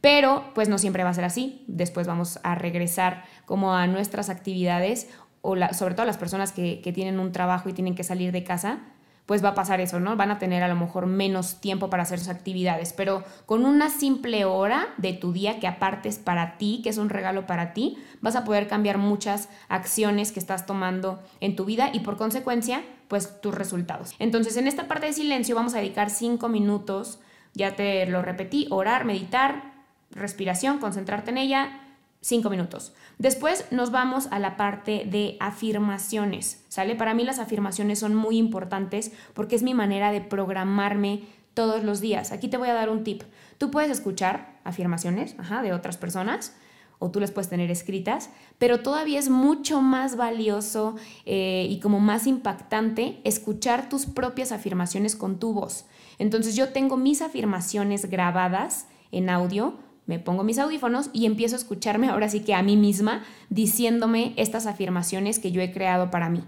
Pero 0.00 0.44
pues 0.54 0.68
no 0.68 0.78
siempre 0.78 1.02
va 1.02 1.10
a 1.10 1.14
ser 1.14 1.24
así. 1.24 1.64
Después 1.66 2.06
vamos 2.06 2.38
a 2.44 2.54
regresar 2.54 3.24
como 3.44 3.74
a 3.74 3.88
nuestras 3.88 4.28
actividades 4.28 5.08
o 5.40 5.56
sobre 5.72 5.96
todo 5.96 6.06
las 6.06 6.16
personas 6.16 6.52
que, 6.52 6.80
que 6.80 6.92
tienen 6.92 7.18
un 7.18 7.32
trabajo 7.32 7.68
y 7.68 7.72
tienen 7.72 7.96
que 7.96 8.04
salir 8.04 8.30
de 8.30 8.44
casa 8.44 8.82
pues 9.26 9.44
va 9.44 9.50
a 9.50 9.54
pasar 9.54 9.80
eso, 9.80 10.00
¿no? 10.00 10.16
Van 10.16 10.30
a 10.30 10.38
tener 10.38 10.62
a 10.62 10.68
lo 10.68 10.76
mejor 10.76 11.06
menos 11.06 11.60
tiempo 11.60 11.88
para 11.88 12.02
hacer 12.02 12.18
sus 12.18 12.28
actividades, 12.28 12.92
pero 12.92 13.24
con 13.46 13.64
una 13.64 13.88
simple 13.88 14.44
hora 14.44 14.88
de 14.96 15.12
tu 15.12 15.32
día 15.32 15.60
que 15.60 15.68
apartes 15.68 16.18
para 16.18 16.58
ti, 16.58 16.80
que 16.82 16.90
es 16.90 16.98
un 16.98 17.08
regalo 17.08 17.46
para 17.46 17.72
ti, 17.72 17.98
vas 18.20 18.36
a 18.36 18.44
poder 18.44 18.66
cambiar 18.66 18.98
muchas 18.98 19.48
acciones 19.68 20.32
que 20.32 20.40
estás 20.40 20.66
tomando 20.66 21.22
en 21.40 21.56
tu 21.56 21.64
vida 21.64 21.90
y 21.92 22.00
por 22.00 22.16
consecuencia, 22.16 22.82
pues 23.08 23.40
tus 23.40 23.54
resultados. 23.54 24.14
Entonces, 24.18 24.56
en 24.56 24.66
esta 24.66 24.88
parte 24.88 25.06
de 25.06 25.12
silencio 25.12 25.54
vamos 25.54 25.74
a 25.74 25.78
dedicar 25.78 26.10
cinco 26.10 26.48
minutos, 26.48 27.20
ya 27.54 27.76
te 27.76 28.06
lo 28.06 28.22
repetí, 28.22 28.66
orar, 28.70 29.04
meditar, 29.04 29.72
respiración, 30.10 30.78
concentrarte 30.78 31.30
en 31.30 31.38
ella, 31.38 31.81
cinco 32.22 32.48
minutos. 32.48 32.94
Después 33.18 33.66
nos 33.70 33.90
vamos 33.90 34.28
a 34.30 34.38
la 34.38 34.56
parte 34.56 35.04
de 35.04 35.36
afirmaciones, 35.40 36.64
¿sale? 36.68 36.94
Para 36.94 37.12
mí 37.12 37.24
las 37.24 37.38
afirmaciones 37.38 37.98
son 37.98 38.14
muy 38.14 38.38
importantes 38.38 39.12
porque 39.34 39.56
es 39.56 39.62
mi 39.62 39.74
manera 39.74 40.10
de 40.12 40.22
programarme 40.22 41.24
todos 41.52 41.84
los 41.84 42.00
días. 42.00 42.32
Aquí 42.32 42.48
te 42.48 42.56
voy 42.56 42.68
a 42.68 42.74
dar 42.74 42.88
un 42.88 43.04
tip. 43.04 43.22
Tú 43.58 43.70
puedes 43.70 43.90
escuchar 43.90 44.60
afirmaciones 44.64 45.36
de 45.62 45.72
otras 45.72 45.98
personas 45.98 46.56
o 46.98 47.10
tú 47.10 47.18
las 47.18 47.32
puedes 47.32 47.50
tener 47.50 47.70
escritas, 47.70 48.30
pero 48.58 48.80
todavía 48.80 49.18
es 49.18 49.28
mucho 49.28 49.80
más 49.80 50.16
valioso 50.16 50.94
eh, 51.26 51.66
y 51.68 51.80
como 51.80 51.98
más 51.98 52.28
impactante 52.28 53.20
escuchar 53.24 53.88
tus 53.88 54.06
propias 54.06 54.52
afirmaciones 54.52 55.16
con 55.16 55.40
tu 55.40 55.52
voz. 55.52 55.86
Entonces 56.18 56.54
yo 56.54 56.68
tengo 56.68 56.96
mis 56.96 57.20
afirmaciones 57.20 58.08
grabadas 58.08 58.86
en 59.10 59.30
audio 59.30 59.78
me 60.06 60.18
pongo 60.18 60.44
mis 60.44 60.58
audífonos 60.58 61.10
y 61.12 61.26
empiezo 61.26 61.56
a 61.56 61.58
escucharme 61.58 62.08
ahora 62.08 62.28
sí 62.28 62.40
que 62.40 62.54
a 62.54 62.62
mí 62.62 62.76
misma 62.76 63.24
diciéndome 63.50 64.34
estas 64.36 64.66
afirmaciones 64.66 65.38
que 65.38 65.52
yo 65.52 65.60
he 65.60 65.72
creado 65.72 66.10
para 66.10 66.28
mí. 66.28 66.42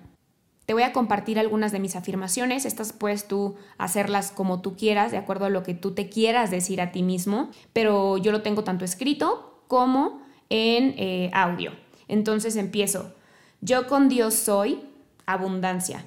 Te 0.67 0.73
voy 0.73 0.83
a 0.83 0.93
compartir 0.93 1.39
algunas 1.39 1.73
de 1.73 1.79
mis 1.79 1.95
afirmaciones, 1.95 2.65
estas 2.65 2.95
puedes 2.95 3.29
tú 3.29 3.57
hacerlas 3.77 4.31
como 4.31 4.63
tú 4.63 4.77
quieras, 4.77 5.13
de 5.13 5.19
acuerdo 5.19 5.45
a 5.45 5.51
lo 5.51 5.63
que 5.63 5.75
tú 5.75 5.93
te 5.93 6.09
quieras 6.09 6.51
decir 6.51 6.81
a 6.81 6.91
ti 6.91 7.03
mismo, 7.03 7.51
pero 7.75 8.17
yo 8.17 8.33
lo 8.33 8.41
tengo 8.41 8.65
tanto 8.65 8.85
escrito 8.85 9.63
como 9.69 10.23
en 10.49 10.95
eh, 10.97 11.31
audio. 11.35 11.73
Entonces 12.09 12.57
empiezo, 12.57 13.13
yo 13.61 13.87
con 13.87 14.09
Dios 14.09 14.35
soy 14.35 14.81
abundancia, 15.27 16.07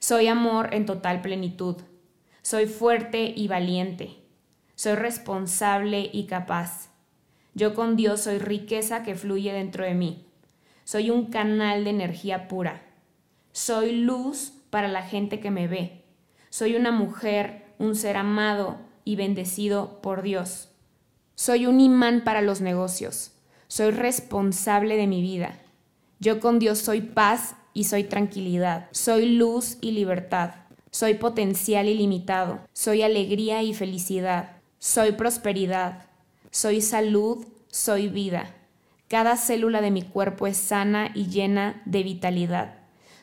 soy 0.00 0.26
amor 0.26 0.74
en 0.74 0.84
total 0.84 1.22
plenitud, 1.22 1.76
soy 2.42 2.66
fuerte 2.66 3.32
y 3.34 3.46
valiente, 3.46 4.21
soy 4.74 4.94
responsable 4.94 6.10
y 6.12 6.26
capaz. 6.26 6.90
Yo 7.54 7.74
con 7.74 7.96
Dios 7.96 8.22
soy 8.22 8.38
riqueza 8.38 9.02
que 9.02 9.14
fluye 9.14 9.52
dentro 9.52 9.84
de 9.84 9.94
mí. 9.94 10.26
Soy 10.84 11.10
un 11.10 11.26
canal 11.26 11.84
de 11.84 11.90
energía 11.90 12.48
pura. 12.48 12.82
Soy 13.52 13.92
luz 13.92 14.54
para 14.70 14.88
la 14.88 15.02
gente 15.02 15.38
que 15.38 15.50
me 15.50 15.68
ve. 15.68 16.04
Soy 16.50 16.76
una 16.76 16.90
mujer, 16.90 17.66
un 17.78 17.94
ser 17.94 18.16
amado 18.16 18.78
y 19.04 19.16
bendecido 19.16 20.00
por 20.00 20.22
Dios. 20.22 20.70
Soy 21.34 21.66
un 21.66 21.80
imán 21.80 22.24
para 22.24 22.42
los 22.42 22.60
negocios. 22.60 23.32
Soy 23.68 23.90
responsable 23.90 24.96
de 24.96 25.06
mi 25.06 25.22
vida. 25.22 25.58
Yo 26.20 26.40
con 26.40 26.58
Dios 26.58 26.78
soy 26.78 27.00
paz 27.00 27.56
y 27.74 27.84
soy 27.84 28.04
tranquilidad. 28.04 28.88
Soy 28.92 29.26
luz 29.34 29.78
y 29.80 29.92
libertad. 29.92 30.54
Soy 30.90 31.14
potencial 31.14 31.88
ilimitado. 31.88 32.60
Soy 32.72 33.02
alegría 33.02 33.62
y 33.62 33.74
felicidad. 33.74 34.61
Soy 34.84 35.12
prosperidad. 35.12 36.06
Soy 36.50 36.80
salud. 36.80 37.46
Soy 37.68 38.08
vida. 38.08 38.52
Cada 39.06 39.36
célula 39.36 39.80
de 39.80 39.92
mi 39.92 40.02
cuerpo 40.02 40.48
es 40.48 40.56
sana 40.56 41.12
y 41.14 41.28
llena 41.28 41.80
de 41.84 42.02
vitalidad. 42.02 42.74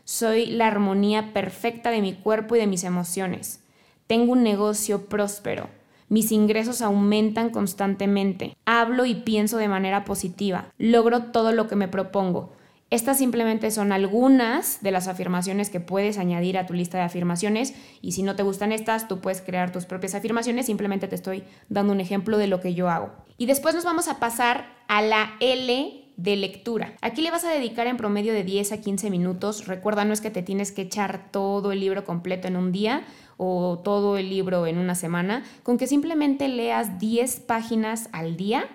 Soy 0.06 0.46
la 0.46 0.68
armonía 0.68 1.34
perfecta 1.34 1.92
de 1.92 2.00
mi 2.00 2.14
cuerpo 2.14 2.56
y 2.56 2.60
de 2.60 2.68
mis 2.68 2.86
emociones. 2.86 3.62
Tengo 4.08 4.32
un 4.32 4.42
negocio 4.42 5.08
próspero. 5.08 5.68
Mis 6.08 6.32
ingresos 6.32 6.82
aumentan 6.82 7.50
constantemente. 7.50 8.56
Hablo 8.64 9.06
y 9.06 9.16
pienso 9.16 9.58
de 9.58 9.68
manera 9.68 10.06
positiva. 10.06 10.68
Logro 10.78 11.24
todo 11.24 11.52
lo 11.52 11.68
que 11.68 11.76
me 11.76 11.90
propongo. 11.90 12.54
Estas 12.92 13.20
simplemente 13.20 13.70
son 13.70 13.92
algunas 13.92 14.82
de 14.82 14.90
las 14.90 15.08
afirmaciones 15.08 15.70
que 15.70 15.80
puedes 15.80 16.18
añadir 16.18 16.58
a 16.58 16.66
tu 16.66 16.74
lista 16.74 16.98
de 16.98 17.04
afirmaciones 17.04 17.76
y 18.02 18.14
si 18.14 18.24
no 18.24 18.36
te 18.36 18.42
gustan 18.42 18.72
estas, 18.72 19.08
tú 19.08 19.20
puedes 19.20 19.42
crear 19.42 19.72
tus 19.72 19.86
propias 19.86 20.16
afirmaciones, 20.16 20.66
simplemente 20.66 21.08
te 21.08 21.14
estoy 21.14 21.44
dando 21.70 21.94
un 21.94 22.00
ejemplo 22.00 22.40
de 22.40 22.48
lo 22.48 22.62
que 22.62 22.74
yo 22.74 22.90
hago. 22.90 23.12
Y 23.38 23.46
después 23.46 23.76
nos 23.76 23.84
vamos 23.84 24.08
a 24.08 24.20
pasar 24.20 24.66
a 24.88 25.04
la 25.04 25.34
L 25.40 26.04
de 26.18 26.36
lectura. 26.36 26.96
Aquí 27.02 27.22
le 27.22 27.30
vas 27.30 27.46
a 27.46 27.52
dedicar 27.52 27.86
en 27.86 27.96
promedio 27.96 28.34
de 28.34 28.44
10 28.44 28.72
a 28.72 28.82
15 28.82 29.12
minutos. 29.12 29.68
Recuerda, 29.68 30.04
no 30.04 30.12
es 30.12 30.20
que 30.20 30.32
te 30.32 30.42
tienes 30.42 30.72
que 30.72 30.82
echar 30.82 31.32
todo 31.32 31.72
el 31.72 31.80
libro 31.80 32.04
completo 32.04 32.48
en 32.48 32.58
un 32.58 32.72
día 32.72 33.04
o 33.38 33.80
todo 33.84 34.18
el 34.18 34.30
libro 34.30 34.66
en 34.66 34.80
una 34.80 34.96
semana, 34.96 35.44
con 35.64 35.78
que 35.78 35.88
simplemente 35.88 36.48
leas 36.50 37.00
10 37.00 37.40
páginas 37.42 38.10
al 38.12 38.36
día 38.36 38.66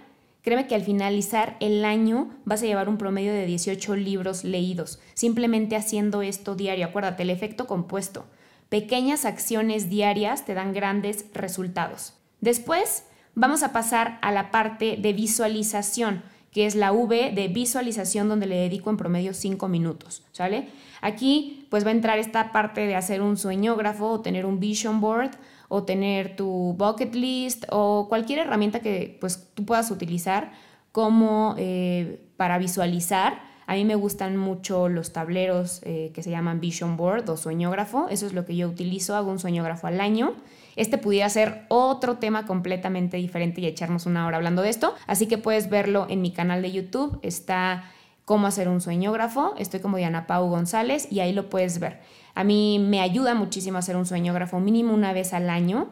Créeme 0.45 0.67
que 0.67 0.75
al 0.75 0.85
finalizar 0.85 1.57
el 1.61 1.87
año 1.87 2.29
vas 2.45 2.63
a 2.63 2.67
llevar 2.67 2.91
un 2.91 2.99
promedio 2.99 3.33
de 3.33 3.47
18 3.47 3.97
libros 3.97 4.45
leídos, 4.45 5.01
simplemente 5.15 5.75
haciendo 5.75 6.21
esto 6.21 6.55
diario. 6.55 6.85
Acuérdate, 6.85 7.23
el 7.23 7.31
efecto 7.31 7.67
compuesto. 7.67 8.27
Pequeñas 8.69 9.25
acciones 9.25 9.89
diarias 9.89 10.45
te 10.45 10.53
dan 10.53 10.75
grandes 10.75 11.25
resultados. 11.33 12.13
Después 12.43 13.05
vamos 13.35 13.63
a 13.63 13.73
pasar 13.73 14.19
a 14.21 14.33
la 14.33 14.51
parte 14.51 14.99
de 14.99 15.15
visualización, 15.15 16.23
que 16.51 16.67
es 16.67 16.75
la 16.75 16.93
V 16.93 17.33
de 17.35 17.49
visualización 17.49 18.29
donde 18.29 18.47
le 18.47 18.57
dedico 18.57 18.91
en 18.91 18.99
promedio 18.99 19.33
5 19.33 19.67
minutos, 19.69 20.25
¿sale? 20.33 20.69
Aquí 21.01 21.67
pues 21.71 21.87
va 21.87 21.89
a 21.89 21.93
entrar 21.93 22.19
esta 22.19 22.53
parte 22.53 22.83
de 22.83 22.97
hacer 22.97 23.23
un 23.23 23.39
sueñógrafo 23.39 24.09
o 24.11 24.21
tener 24.21 24.45
un 24.45 24.61
vision 24.61 25.01
board 25.01 25.31
o 25.75 25.83
tener 25.83 26.37
tu 26.37 26.76
bucket 26.78 27.16
list 27.16 27.64
o 27.69 28.07
cualquier 28.09 28.38
herramienta 28.38 28.78
que 28.78 29.19
pues 29.21 29.49
tú 29.54 29.64
puedas 29.64 29.90
utilizar 29.90 30.52
como 30.93 31.57
eh, 31.59 32.21
para 32.37 32.59
visualizar. 32.59 33.43
A 33.66 33.75
mí 33.75 33.85
me 33.85 33.97
gustan 33.97 34.37
mucho 34.37 34.88
los 34.88 35.12
tableros 35.12 35.81
eh, 35.83 36.12
que 36.14 36.23
se 36.23 36.31
llaman 36.31 36.61
Vision 36.61 36.97
Board 36.97 37.28
o 37.28 37.37
sueñógrafo. 37.37 38.07
Eso 38.09 38.25
es 38.25 38.35
lo 38.35 38.45
que 38.45 38.54
yo 38.54 38.69
utilizo. 38.69 39.16
Hago 39.16 39.33
un 39.33 39.40
sueñógrafo 39.40 39.88
al 39.88 40.00
año. 40.00 40.35
Este 40.76 40.97
pudiera 40.97 41.28
ser 41.28 41.64
otro 41.66 42.19
tema 42.19 42.47
completamente 42.47 43.16
diferente 43.16 43.61
y 43.61 43.66
echarnos 43.66 44.07
una 44.07 44.28
hora 44.28 44.37
hablando 44.37 44.62
de 44.62 44.69
esto. 44.69 44.95
Así 45.09 45.26
que 45.26 45.38
puedes 45.38 45.69
verlo 45.71 46.07
en 46.09 46.23
mi 46.23 46.31
canal 46.31 46.62
de 46.62 46.71
YouTube. 46.71 47.19
Está 47.23 47.90
cómo 48.25 48.47
hacer 48.47 48.69
un 48.69 48.81
sueñógrafo. 48.81 49.54
Estoy 49.59 49.81
como 49.81 49.97
Diana 49.97 50.26
Pau 50.26 50.49
González 50.49 51.09
y 51.11 51.21
ahí 51.21 51.33
lo 51.33 51.50
puedes 51.50 51.78
ver. 51.78 52.00
A 52.35 52.45
mí 52.45 52.78
me 52.78 53.00
ayuda 53.00 53.35
muchísimo 53.35 53.78
hacer 53.78 53.97
un 53.97 54.07
sueñógrafo 54.07 54.61
mínimo 54.61 54.95
una 54.95 55.12
vez 55.12 55.33
al 55.33 55.50
año 55.50 55.88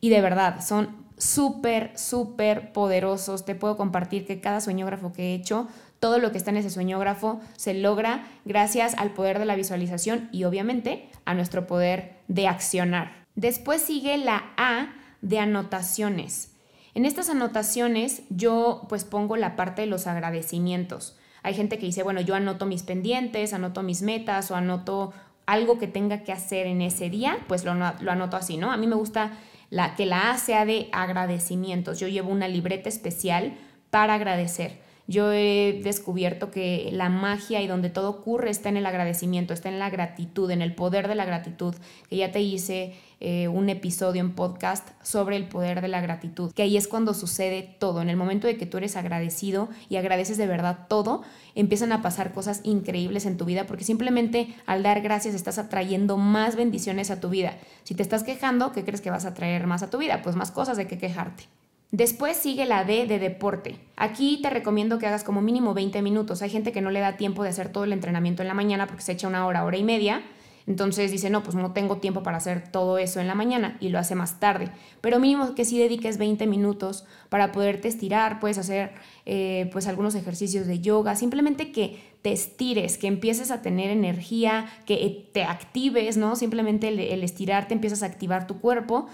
y 0.00 0.10
de 0.10 0.20
verdad 0.20 0.64
son 0.64 0.96
súper, 1.18 1.92
súper 1.96 2.72
poderosos. 2.72 3.44
Te 3.44 3.54
puedo 3.54 3.76
compartir 3.76 4.26
que 4.26 4.40
cada 4.40 4.60
sueñógrafo 4.60 5.12
que 5.12 5.30
he 5.30 5.34
hecho, 5.34 5.68
todo 5.98 6.18
lo 6.18 6.32
que 6.32 6.38
está 6.38 6.50
en 6.50 6.58
ese 6.58 6.70
sueñógrafo 6.70 7.40
se 7.56 7.74
logra 7.74 8.26
gracias 8.44 8.94
al 8.96 9.10
poder 9.10 9.38
de 9.38 9.44
la 9.44 9.56
visualización 9.56 10.28
y 10.32 10.44
obviamente 10.44 11.08
a 11.24 11.34
nuestro 11.34 11.66
poder 11.66 12.16
de 12.28 12.48
accionar. 12.48 13.26
Después 13.34 13.82
sigue 13.82 14.16
la 14.16 14.52
A 14.56 14.92
de 15.20 15.38
anotaciones. 15.38 16.52
En 16.94 17.04
estas 17.04 17.28
anotaciones 17.30 18.22
yo 18.30 18.86
pues 18.88 19.04
pongo 19.04 19.36
la 19.36 19.56
parte 19.56 19.82
de 19.82 19.86
los 19.86 20.06
agradecimientos. 20.06 21.16
Hay 21.42 21.54
gente 21.54 21.78
que 21.78 21.86
dice, 21.86 22.02
bueno, 22.02 22.20
yo 22.20 22.34
anoto 22.34 22.66
mis 22.66 22.82
pendientes, 22.82 23.52
anoto 23.52 23.82
mis 23.82 24.02
metas 24.02 24.50
o 24.50 24.56
anoto 24.56 25.12
algo 25.46 25.78
que 25.78 25.86
tenga 25.86 26.22
que 26.22 26.32
hacer 26.32 26.66
en 26.66 26.80
ese 26.80 27.10
día, 27.10 27.38
pues 27.48 27.64
lo, 27.64 27.72
anoto 27.72 28.36
así, 28.36 28.56
¿no? 28.56 28.70
A 28.70 28.76
mí 28.76 28.86
me 28.86 28.94
gusta 28.94 29.32
la, 29.68 29.96
que 29.96 30.06
la 30.06 30.30
A 30.30 30.38
sea 30.38 30.64
de 30.64 30.88
agradecimientos. 30.92 31.98
Yo 31.98 32.08
llevo 32.08 32.30
una 32.30 32.46
libreta 32.46 32.88
especial 32.88 33.54
para 33.90 34.14
agradecer. 34.14 34.78
Yo 35.10 35.32
he 35.32 35.80
descubierto 35.82 36.52
que 36.52 36.88
la 36.92 37.08
magia 37.08 37.60
y 37.60 37.66
donde 37.66 37.90
todo 37.90 38.10
ocurre 38.10 38.48
está 38.48 38.68
en 38.68 38.76
el 38.76 38.86
agradecimiento, 38.86 39.52
está 39.52 39.68
en 39.68 39.80
la 39.80 39.90
gratitud, 39.90 40.48
en 40.52 40.62
el 40.62 40.72
poder 40.72 41.08
de 41.08 41.16
la 41.16 41.24
gratitud, 41.24 41.74
que 42.08 42.16
ya 42.16 42.30
te 42.30 42.40
hice 42.42 42.94
eh, 43.18 43.48
un 43.48 43.68
episodio 43.68 44.20
en 44.20 44.36
podcast 44.36 44.90
sobre 45.02 45.34
el 45.34 45.48
poder 45.48 45.80
de 45.80 45.88
la 45.88 46.00
gratitud, 46.00 46.52
que 46.52 46.62
ahí 46.62 46.76
es 46.76 46.86
cuando 46.86 47.12
sucede 47.12 47.62
todo. 47.80 48.02
En 48.02 48.08
el 48.08 48.16
momento 48.16 48.46
de 48.46 48.56
que 48.56 48.66
tú 48.66 48.78
eres 48.78 48.94
agradecido 48.94 49.68
y 49.88 49.96
agradeces 49.96 50.38
de 50.38 50.46
verdad 50.46 50.86
todo, 50.88 51.22
empiezan 51.56 51.90
a 51.90 52.02
pasar 52.02 52.32
cosas 52.32 52.60
increíbles 52.62 53.26
en 53.26 53.36
tu 53.36 53.46
vida 53.46 53.66
porque 53.66 53.82
simplemente 53.82 54.54
al 54.64 54.84
dar 54.84 55.00
gracias 55.00 55.34
estás 55.34 55.58
atrayendo 55.58 56.18
más 56.18 56.54
bendiciones 56.54 57.10
a 57.10 57.18
tu 57.18 57.30
vida. 57.30 57.58
Si 57.82 57.96
te 57.96 58.04
estás 58.04 58.22
quejando, 58.22 58.70
¿qué 58.70 58.84
crees 58.84 59.00
que 59.00 59.10
vas 59.10 59.24
a 59.24 59.34
traer 59.34 59.66
más 59.66 59.82
a 59.82 59.90
tu 59.90 59.98
vida? 59.98 60.22
Pues 60.22 60.36
más 60.36 60.52
cosas 60.52 60.76
de 60.76 60.86
que 60.86 60.98
quejarte. 60.98 61.48
Después 61.92 62.36
sigue 62.36 62.66
la 62.66 62.84
D 62.84 63.06
de 63.06 63.18
deporte. 63.18 63.78
Aquí 63.96 64.40
te 64.42 64.50
recomiendo 64.50 64.98
que 64.98 65.06
hagas 65.06 65.24
como 65.24 65.42
mínimo 65.42 65.74
20 65.74 66.02
minutos. 66.02 66.42
Hay 66.42 66.50
gente 66.50 66.72
que 66.72 66.80
no 66.80 66.90
le 66.90 67.00
da 67.00 67.16
tiempo 67.16 67.42
de 67.42 67.48
hacer 67.48 67.70
todo 67.70 67.84
el 67.84 67.92
entrenamiento 67.92 68.42
en 68.42 68.48
la 68.48 68.54
mañana 68.54 68.86
porque 68.86 69.02
se 69.02 69.12
echa 69.12 69.26
una 69.28 69.46
hora, 69.46 69.64
hora 69.64 69.76
y 69.76 69.82
media 69.82 70.22
entonces 70.70 71.10
dice, 71.10 71.30
no, 71.30 71.42
pues 71.42 71.56
no 71.56 71.72
tengo 71.72 71.96
tiempo 71.96 72.22
para 72.22 72.36
hacer 72.36 72.70
todo 72.70 72.98
eso 72.98 73.18
en 73.18 73.26
la 73.26 73.34
mañana 73.34 73.76
y 73.80 73.88
lo 73.88 73.98
hace 73.98 74.14
más 74.14 74.38
tarde. 74.38 74.70
Pero 75.00 75.18
mínimo 75.18 75.54
que 75.56 75.64
sí 75.64 75.76
dediques 75.78 76.16
20 76.16 76.46
minutos 76.46 77.04
para 77.28 77.50
poderte 77.50 77.88
estirar, 77.88 78.38
puedes 78.38 78.56
hacer 78.56 78.92
eh, 79.26 79.68
pues 79.72 79.88
algunos 79.88 80.14
ejercicios 80.14 80.68
de 80.68 80.80
yoga, 80.80 81.16
simplemente 81.16 81.72
que 81.72 81.98
te 82.22 82.32
estires, 82.32 82.98
que 82.98 83.08
empieces 83.08 83.50
a 83.50 83.62
tener 83.62 83.90
energía, 83.90 84.66
que 84.86 85.28
te 85.32 85.42
actives, 85.42 86.16
¿no? 86.16 86.36
Simplemente 86.36 86.86
el, 86.86 87.00
el 87.00 87.24
estirarte 87.24 87.74
empiezas 87.74 88.04
a 88.04 88.06
activar 88.06 88.46
tu 88.46 88.60
cuerpo 88.60 89.08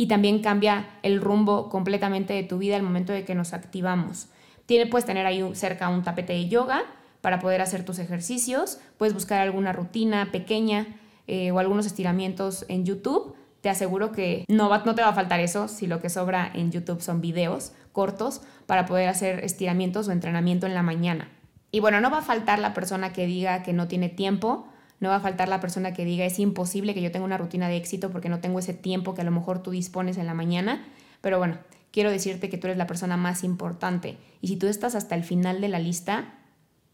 y 0.00 0.06
también 0.06 0.38
cambia 0.38 0.88
el 1.02 1.20
rumbo 1.20 1.68
completamente 1.68 2.32
de 2.32 2.42
tu 2.42 2.56
vida 2.56 2.74
al 2.74 2.82
momento 2.82 3.12
de 3.12 3.26
que 3.26 3.34
nos 3.34 3.52
activamos. 3.52 4.28
Tiene, 4.64 4.86
puedes 4.86 5.04
tener 5.04 5.26
ahí 5.26 5.44
cerca 5.52 5.90
un 5.90 6.02
tapete 6.02 6.32
de 6.32 6.48
yoga 6.48 6.84
para 7.20 7.38
poder 7.38 7.60
hacer 7.60 7.84
tus 7.84 7.98
ejercicios. 7.98 8.78
Puedes 8.96 9.12
buscar 9.12 9.42
alguna 9.42 9.74
rutina 9.74 10.30
pequeña 10.32 10.86
eh, 11.26 11.50
o 11.50 11.58
algunos 11.58 11.84
estiramientos 11.84 12.64
en 12.68 12.86
YouTube. 12.86 13.34
Te 13.60 13.68
aseguro 13.68 14.10
que 14.10 14.46
no, 14.48 14.70
va, 14.70 14.78
no 14.86 14.94
te 14.94 15.02
va 15.02 15.08
a 15.08 15.12
faltar 15.12 15.38
eso 15.40 15.68
si 15.68 15.86
lo 15.86 16.00
que 16.00 16.08
sobra 16.08 16.50
en 16.54 16.72
YouTube 16.72 17.02
son 17.02 17.20
videos 17.20 17.72
cortos 17.92 18.40
para 18.64 18.86
poder 18.86 19.06
hacer 19.06 19.44
estiramientos 19.44 20.08
o 20.08 20.12
entrenamiento 20.12 20.64
en 20.66 20.72
la 20.72 20.82
mañana. 20.82 21.28
Y 21.72 21.80
bueno, 21.80 22.00
no 22.00 22.10
va 22.10 22.20
a 22.20 22.22
faltar 22.22 22.58
la 22.58 22.72
persona 22.72 23.12
que 23.12 23.26
diga 23.26 23.62
que 23.62 23.74
no 23.74 23.86
tiene 23.86 24.08
tiempo, 24.08 24.66
no 25.00 25.08
va 25.08 25.16
a 25.16 25.20
faltar 25.20 25.48
la 25.48 25.60
persona 25.60 25.92
que 25.92 26.04
diga 26.04 26.24
es 26.24 26.38
imposible 26.38 26.94
que 26.94 27.02
yo 27.02 27.10
tenga 27.10 27.24
una 27.24 27.38
rutina 27.38 27.68
de 27.68 27.76
éxito 27.76 28.10
porque 28.10 28.28
no 28.28 28.40
tengo 28.40 28.58
ese 28.58 28.74
tiempo 28.74 29.14
que 29.14 29.22
a 29.22 29.24
lo 29.24 29.30
mejor 29.30 29.62
tú 29.62 29.70
dispones 29.70 30.18
en 30.18 30.26
la 30.26 30.34
mañana. 30.34 30.86
Pero 31.22 31.38
bueno, 31.38 31.58
quiero 31.90 32.10
decirte 32.10 32.48
que 32.48 32.58
tú 32.58 32.66
eres 32.66 32.76
la 32.76 32.86
persona 32.86 33.16
más 33.16 33.42
importante. 33.42 34.18
Y 34.40 34.48
si 34.48 34.56
tú 34.56 34.66
estás 34.66 34.94
hasta 34.94 35.14
el 35.14 35.24
final 35.24 35.60
de 35.60 35.68
la 35.68 35.78
lista, 35.78 36.34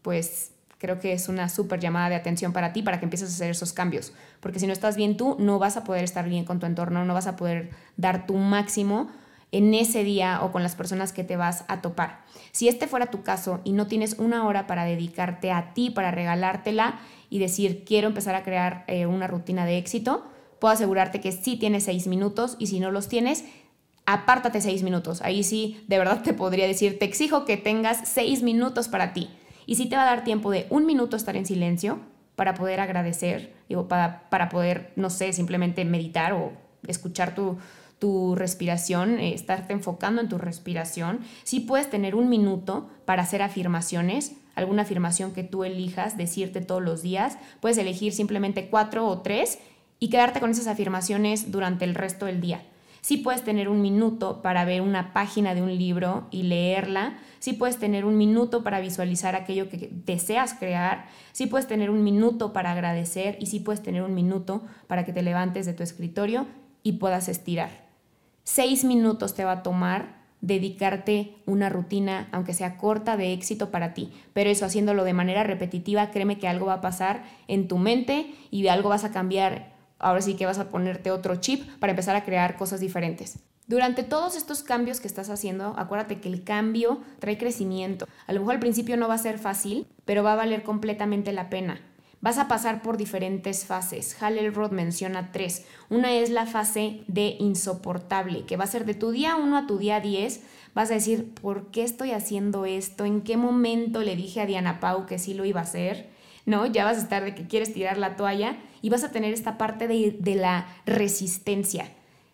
pues 0.01 0.53
creo 0.77 0.99
que 0.99 1.13
es 1.13 1.27
una 1.27 1.49
súper 1.49 1.79
llamada 1.79 2.09
de 2.09 2.15
atención 2.15 2.53
para 2.53 2.71
ti 2.71 2.81
para 2.81 2.99
que 2.99 3.05
empieces 3.05 3.29
a 3.29 3.33
hacer 3.33 3.51
esos 3.51 3.73
cambios. 3.73 4.13
Porque 4.39 4.59
si 4.59 4.67
no 4.67 4.73
estás 4.73 4.95
bien 4.95 5.17
tú, 5.17 5.35
no 5.39 5.59
vas 5.59 5.75
a 5.75 5.83
poder 5.83 6.03
estar 6.03 6.27
bien 6.29 6.45
con 6.45 6.59
tu 6.59 6.65
entorno, 6.65 7.03
no 7.03 7.13
vas 7.13 7.27
a 7.27 7.35
poder 7.35 7.71
dar 7.97 8.25
tu 8.25 8.35
máximo 8.35 9.09
en 9.51 9.73
ese 9.73 10.03
día 10.03 10.39
o 10.43 10.51
con 10.51 10.63
las 10.63 10.75
personas 10.75 11.13
que 11.13 11.23
te 11.23 11.37
vas 11.37 11.63
a 11.67 11.81
topar. 11.81 12.23
Si 12.51 12.67
este 12.67 12.87
fuera 12.87 13.07
tu 13.07 13.23
caso 13.23 13.61
y 13.63 13.71
no 13.71 13.87
tienes 13.87 14.15
una 14.19 14.45
hora 14.45 14.67
para 14.67 14.85
dedicarte 14.85 15.51
a 15.51 15.73
ti, 15.73 15.89
para 15.89 16.11
regalártela 16.11 16.99
y 17.29 17.39
decir, 17.39 17.83
quiero 17.85 18.07
empezar 18.07 18.35
a 18.35 18.43
crear 18.43 18.83
eh, 18.87 19.05
una 19.05 19.27
rutina 19.27 19.65
de 19.65 19.77
éxito, 19.77 20.25
puedo 20.59 20.73
asegurarte 20.73 21.21
que 21.21 21.31
sí 21.31 21.55
tienes 21.55 21.85
seis 21.85 22.07
minutos 22.07 22.55
y 22.59 22.67
si 22.67 22.79
no 22.79 22.91
los 22.91 23.07
tienes, 23.07 23.45
apártate 24.05 24.61
seis 24.61 24.83
minutos. 24.83 25.21
Ahí 25.21 25.43
sí, 25.43 25.83
de 25.87 25.97
verdad 25.97 26.23
te 26.23 26.33
podría 26.33 26.67
decir, 26.67 26.99
te 26.99 27.05
exijo 27.05 27.45
que 27.45 27.57
tengas 27.57 28.07
seis 28.07 28.43
minutos 28.43 28.87
para 28.87 29.13
ti 29.13 29.29
y 29.65 29.75
sí 29.75 29.87
te 29.87 29.95
va 29.95 30.03
a 30.03 30.05
dar 30.05 30.23
tiempo 30.23 30.51
de 30.51 30.67
un 30.69 30.85
minuto 30.85 31.15
estar 31.15 31.35
en 31.35 31.45
silencio 31.45 31.99
para 32.35 32.53
poder 32.53 32.79
agradecer, 32.79 33.53
digo, 33.67 33.87
para, 33.87 34.29
para 34.29 34.49
poder, 34.49 34.93
no 34.95 35.09
sé, 35.09 35.33
simplemente 35.33 35.83
meditar 35.85 36.33
o 36.33 36.53
escuchar 36.87 37.33
tu, 37.33 37.57
tu 37.99 38.35
respiración, 38.35 39.19
eh, 39.19 39.33
estarte 39.33 39.73
enfocando 39.73 40.21
en 40.21 40.29
tu 40.29 40.37
respiración. 40.37 41.19
Sí 41.43 41.59
puedes 41.59 41.89
tener 41.89 42.15
un 42.15 42.29
minuto 42.29 42.89
para 43.05 43.23
hacer 43.23 43.41
afirmaciones, 43.41 44.33
alguna 44.55 44.83
afirmación 44.83 45.33
que 45.33 45.43
tú 45.43 45.63
elijas, 45.63 46.17
decirte 46.17 46.61
todos 46.61 46.81
los 46.81 47.01
días. 47.01 47.37
Puedes 47.59 47.77
elegir 47.77 48.13
simplemente 48.13 48.69
cuatro 48.69 49.07
o 49.07 49.21
tres 49.21 49.59
y 49.99 50.09
quedarte 50.09 50.39
con 50.39 50.51
esas 50.51 50.67
afirmaciones 50.67 51.51
durante 51.51 51.85
el 51.85 51.95
resto 51.95 52.25
del 52.25 52.41
día. 52.41 52.63
Sí 53.01 53.17
puedes 53.17 53.43
tener 53.43 53.69
un 53.69 53.81
minuto 53.81 54.41
para 54.41 54.65
ver 54.65 54.81
una 54.81 55.13
página 55.13 55.55
de 55.55 55.61
un 55.61 55.77
libro 55.77 56.27
y 56.29 56.43
leerla. 56.43 57.17
Sí 57.39 57.53
puedes 57.53 57.77
tener 57.77 58.03
un 58.03 58.17
minuto 58.17 58.63
para 58.63 58.81
visualizar 58.81 59.35
aquello 59.35 59.69
que 59.69 59.89
deseas 60.05 60.53
crear. 60.53 61.05
Sí 61.31 61.47
puedes 61.47 61.67
tener 61.67 61.89
un 61.89 62.03
minuto 62.03 62.51
para 62.51 62.71
agradecer 62.71 63.37
y 63.39 63.45
sí 63.45 63.61
puedes 63.61 63.81
tener 63.81 64.01
un 64.01 64.13
minuto 64.13 64.63
para 64.87 65.05
que 65.05 65.13
te 65.13 65.21
levantes 65.21 65.65
de 65.65 65.73
tu 65.73 65.83
escritorio 65.83 66.47
y 66.83 66.93
puedas 66.93 67.29
estirar. 67.29 67.86
Seis 68.49 68.85
minutos 68.85 69.35
te 69.35 69.43
va 69.43 69.51
a 69.51 69.61
tomar 69.61 70.15
dedicarte 70.39 71.35
una 71.45 71.67
rutina, 71.67 72.29
aunque 72.31 72.53
sea 72.53 72.77
corta, 72.77 73.17
de 73.17 73.33
éxito 73.33 73.71
para 73.71 73.93
ti. 73.93 74.09
Pero 74.31 74.49
eso 74.49 74.63
haciéndolo 74.65 75.03
de 75.03 75.11
manera 75.11 75.43
repetitiva, 75.43 76.11
créeme 76.11 76.39
que 76.39 76.47
algo 76.47 76.67
va 76.67 76.75
a 76.75 76.81
pasar 76.81 77.23
en 77.49 77.67
tu 77.67 77.77
mente 77.77 78.33
y 78.49 78.65
algo 78.69 78.87
vas 78.87 79.03
a 79.03 79.11
cambiar. 79.11 79.73
Ahora 79.99 80.21
sí 80.21 80.35
que 80.35 80.45
vas 80.45 80.59
a 80.59 80.69
ponerte 80.69 81.11
otro 81.11 81.35
chip 81.35 81.69
para 81.79 81.91
empezar 81.91 82.15
a 82.15 82.23
crear 82.23 82.55
cosas 82.55 82.79
diferentes. 82.79 83.37
Durante 83.67 84.03
todos 84.03 84.37
estos 84.37 84.63
cambios 84.63 85.01
que 85.01 85.09
estás 85.09 85.29
haciendo, 85.29 85.75
acuérdate 85.77 86.21
que 86.21 86.29
el 86.29 86.45
cambio 86.45 87.01
trae 87.19 87.37
crecimiento. 87.37 88.07
A 88.27 88.31
lo 88.31 88.39
mejor 88.39 88.53
al 88.53 88.61
principio 88.61 88.95
no 88.95 89.09
va 89.09 89.15
a 89.15 89.17
ser 89.17 89.39
fácil, 89.39 89.85
pero 90.05 90.23
va 90.23 90.31
a 90.31 90.37
valer 90.37 90.63
completamente 90.63 91.33
la 91.33 91.49
pena. 91.49 91.81
Vas 92.19 92.39
a 92.39 92.47
pasar 92.47 92.81
por 92.81 92.97
diferentes 92.97 93.65
fases. 93.65 94.21
Hal 94.21 94.39
Elrod 94.39 94.71
menciona 94.71 95.31
tres. 95.31 95.65
Una 95.89 96.13
es 96.13 96.31
la 96.31 96.47
fase 96.47 97.03
de 97.07 97.35
insoportable, 97.39 98.45
que 98.45 98.57
va 98.57 98.63
a 98.63 98.67
ser 98.67 98.85
de 98.85 98.95
tu 98.95 99.11
día 99.11 99.35
1 99.35 99.55
a 99.55 99.67
tu 99.67 99.77
día 99.77 99.99
10. 99.99 100.41
Vas 100.73 100.89
a 100.89 100.95
decir, 100.95 101.33
¿por 101.35 101.67
qué 101.67 101.83
estoy 101.83 102.11
haciendo 102.11 102.65
esto? 102.65 103.05
¿En 103.05 103.21
qué 103.21 103.37
momento 103.37 104.01
le 104.01 104.15
dije 104.15 104.41
a 104.41 104.47
Diana 104.47 104.79
Pau 104.79 105.05
que 105.05 105.19
sí 105.19 105.35
lo 105.35 105.45
iba 105.45 105.59
a 105.59 105.63
hacer? 105.63 106.09
¿No? 106.47 106.65
Ya 106.65 106.85
vas 106.85 106.97
a 106.97 107.01
estar 107.01 107.23
de 107.23 107.35
que 107.35 107.45
quieres 107.45 107.71
tirar 107.73 107.99
la 107.99 108.15
toalla 108.15 108.57
y 108.81 108.89
vas 108.89 109.03
a 109.03 109.11
tener 109.11 109.33
esta 109.33 109.59
parte 109.59 109.87
de, 109.87 110.17
de 110.19 110.35
la 110.35 110.65
resistencia, 110.85 111.91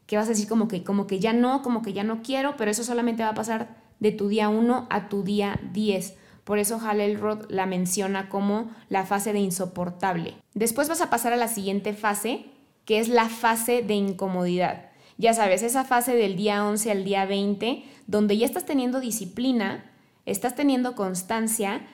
que 0.08 0.16
vas 0.16 0.28
a 0.28 0.30
decir 0.30 0.48
como 0.48 0.68
que, 0.70 0.84
como 0.84 1.08
que 1.08 1.20
ya 1.20 1.34
no, 1.34 1.62
como 1.62 1.82
que 1.82 1.94
ya 1.94 2.04
no 2.04 2.22
quiero, 2.22 2.56
pero 2.56 2.72
eso 2.72 2.84
solamente 2.84 3.24
va 3.24 3.30
a 3.30 3.36
pasar 3.36 3.76
de 4.00 4.12
tu 4.12 4.30
día 4.30 4.50
1 4.50 4.88
a 4.90 5.10
tu 5.10 5.24
día 5.24 5.60
10 5.74 6.23
por 6.44 6.60
eso 6.60 6.80
Halelrod 6.80 7.50
la 7.50 7.66
menciona 7.66 8.30
como 8.30 8.70
la 8.90 9.06
fase 9.06 9.34
de 9.34 9.40
insoportable. 9.40 10.36
Después 10.54 10.90
vas 10.90 11.02
a 11.02 11.10
pasar 11.10 11.34
a 11.34 11.38
la 11.38 11.48
siguiente 11.48 11.94
fase, 11.94 12.46
que 12.86 13.00
es 13.00 13.08
la 13.08 13.30
fase 13.30 13.82
de 13.82 13.94
incomodidad. 13.94 14.90
Ya 15.18 15.34
sabes, 15.34 15.64
esa 15.64 15.86
fase 15.86 16.16
del 16.16 16.36
día 16.36 16.66
11 16.66 16.92
al 16.92 17.04
día 17.06 17.26
20, 17.26 17.84
donde 18.08 18.38
ya 18.38 18.46
estás 18.46 18.66
teniendo 18.66 19.00
disciplina, 19.00 19.86
estás 20.26 20.56
teniendo 20.56 20.96
constancia, 20.96 21.88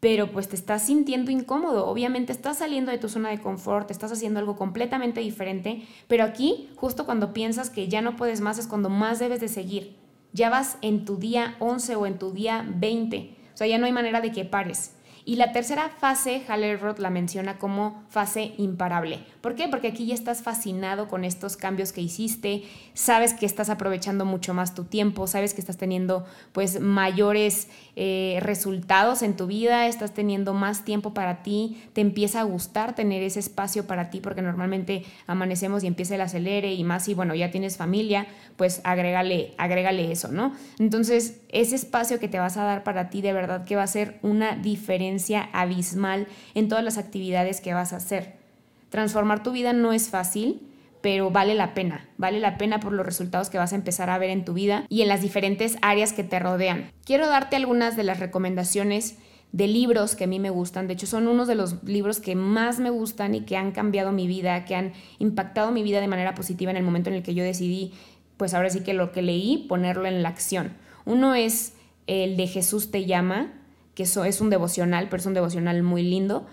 pero 0.00 0.30
pues 0.32 0.48
te 0.50 0.56
estás 0.56 0.82
sintiendo 0.82 1.30
incómodo. 1.30 1.86
Obviamente 1.86 2.32
estás 2.32 2.58
saliendo 2.58 2.90
de 2.90 2.98
tu 2.98 3.08
zona 3.08 3.30
de 3.30 3.40
confort, 3.40 3.90
estás 3.90 4.12
haciendo 4.12 4.38
algo 4.38 4.56
completamente 4.56 5.20
diferente, 5.20 5.86
pero 6.08 6.24
aquí, 6.24 6.68
justo 6.76 7.06
cuando 7.06 7.32
piensas 7.32 7.70
que 7.70 7.88
ya 7.88 8.02
no 8.02 8.16
puedes 8.16 8.42
más, 8.42 8.58
es 8.58 8.66
cuando 8.66 8.90
más 8.90 9.18
debes 9.18 9.40
de 9.40 9.48
seguir. 9.48 9.96
Ya 10.34 10.50
vas 10.50 10.76
en 10.82 11.06
tu 11.06 11.16
día 11.16 11.56
11 11.60 11.96
o 11.96 12.06
en 12.06 12.18
tu 12.18 12.32
día 12.32 12.66
20 12.68 13.43
o 13.54 13.56
sea, 13.56 13.66
ya 13.66 13.78
no 13.78 13.86
hay 13.86 13.92
manera 13.92 14.20
de 14.20 14.32
que 14.32 14.44
pares. 14.44 14.92
Y 15.26 15.36
la 15.36 15.52
tercera 15.52 15.88
fase, 15.88 16.42
Hallerroth 16.46 16.98
la 16.98 17.08
menciona 17.08 17.56
como 17.56 18.02
fase 18.10 18.52
imparable. 18.58 19.20
¿Por 19.40 19.54
qué? 19.54 19.68
Porque 19.68 19.88
aquí 19.88 20.04
ya 20.04 20.14
estás 20.14 20.42
fascinado 20.42 21.08
con 21.08 21.24
estos 21.24 21.56
cambios 21.56 21.92
que 21.92 22.02
hiciste, 22.02 22.64
sabes 22.92 23.32
que 23.32 23.46
estás 23.46 23.70
aprovechando 23.70 24.26
mucho 24.26 24.52
más 24.52 24.74
tu 24.74 24.84
tiempo, 24.84 25.26
sabes 25.26 25.54
que 25.54 25.62
estás 25.62 25.78
teniendo 25.78 26.26
pues 26.52 26.78
mayores 26.78 27.68
eh, 27.96 28.38
resultados 28.42 29.22
en 29.22 29.34
tu 29.34 29.46
vida, 29.46 29.86
estás 29.86 30.12
teniendo 30.12 30.52
más 30.52 30.84
tiempo 30.84 31.14
para 31.14 31.42
ti, 31.42 31.82
te 31.94 32.02
empieza 32.02 32.40
a 32.40 32.44
gustar 32.44 32.94
tener 32.94 33.22
ese 33.22 33.40
espacio 33.40 33.86
para 33.86 34.10
ti 34.10 34.20
porque 34.20 34.42
normalmente 34.42 35.04
amanecemos 35.26 35.84
y 35.84 35.86
empieza 35.86 36.16
el 36.16 36.20
acelere 36.20 36.74
y 36.74 36.84
más 36.84 37.08
y 37.08 37.14
bueno, 37.14 37.34
ya 37.34 37.50
tienes 37.50 37.78
familia, 37.78 38.26
pues 38.56 38.82
agrégale, 38.84 39.54
agrégale 39.56 40.12
eso, 40.12 40.28
¿no? 40.28 40.52
Entonces, 40.78 41.40
ese 41.48 41.76
espacio 41.76 42.20
que 42.20 42.28
te 42.28 42.38
vas 42.38 42.58
a 42.58 42.64
dar 42.64 42.82
para 42.82 43.08
ti 43.08 43.22
de 43.22 43.32
verdad 43.32 43.64
que 43.64 43.76
va 43.76 43.84
a 43.84 43.86
ser 43.86 44.18
una 44.22 44.56
diferencia 44.56 45.13
abismal 45.52 46.26
en 46.54 46.68
todas 46.68 46.84
las 46.84 46.98
actividades 46.98 47.60
que 47.60 47.74
vas 47.74 47.92
a 47.92 47.96
hacer. 47.96 48.36
Transformar 48.88 49.42
tu 49.42 49.52
vida 49.52 49.72
no 49.72 49.92
es 49.92 50.08
fácil, 50.08 50.62
pero 51.00 51.30
vale 51.30 51.54
la 51.54 51.74
pena, 51.74 52.08
vale 52.16 52.40
la 52.40 52.56
pena 52.56 52.80
por 52.80 52.92
los 52.92 53.04
resultados 53.04 53.50
que 53.50 53.58
vas 53.58 53.72
a 53.72 53.76
empezar 53.76 54.08
a 54.08 54.18
ver 54.18 54.30
en 54.30 54.44
tu 54.44 54.54
vida 54.54 54.86
y 54.88 55.02
en 55.02 55.08
las 55.08 55.20
diferentes 55.20 55.76
áreas 55.82 56.12
que 56.12 56.24
te 56.24 56.38
rodean. 56.38 56.90
Quiero 57.04 57.26
darte 57.26 57.56
algunas 57.56 57.96
de 57.96 58.04
las 58.04 58.20
recomendaciones 58.20 59.16
de 59.52 59.68
libros 59.68 60.16
que 60.16 60.24
a 60.24 60.26
mí 60.26 60.40
me 60.40 60.50
gustan. 60.50 60.88
De 60.88 60.94
hecho, 60.94 61.06
son 61.06 61.28
unos 61.28 61.46
de 61.46 61.54
los 61.54 61.84
libros 61.84 62.18
que 62.20 62.34
más 62.34 62.80
me 62.80 62.90
gustan 62.90 63.34
y 63.34 63.42
que 63.42 63.56
han 63.56 63.70
cambiado 63.70 64.12
mi 64.12 64.26
vida, 64.26 64.64
que 64.64 64.74
han 64.74 64.92
impactado 65.18 65.70
mi 65.70 65.82
vida 65.82 66.00
de 66.00 66.08
manera 66.08 66.34
positiva 66.34 66.70
en 66.70 66.76
el 66.76 66.82
momento 66.82 67.10
en 67.10 67.16
el 67.16 67.22
que 67.22 67.34
yo 67.34 67.44
decidí 67.44 67.92
pues 68.36 68.54
ahora 68.54 68.70
sí 68.70 68.80
que 68.80 68.94
lo 68.94 69.12
que 69.12 69.22
leí, 69.22 69.66
ponerlo 69.68 70.06
en 70.06 70.22
la 70.22 70.28
acción. 70.28 70.72
Uno 71.04 71.34
es 71.34 71.74
el 72.06 72.36
de 72.36 72.46
Jesús 72.46 72.90
te 72.90 73.06
llama, 73.06 73.52
que 73.94 74.04
eso 74.04 74.24
es 74.24 74.40
un 74.40 74.50
devocional, 74.50 75.08
pero 75.08 75.20
es 75.20 75.26
un 75.26 75.34
devocional 75.34 75.82
muy 75.82 76.02
lindo. 76.02 76.46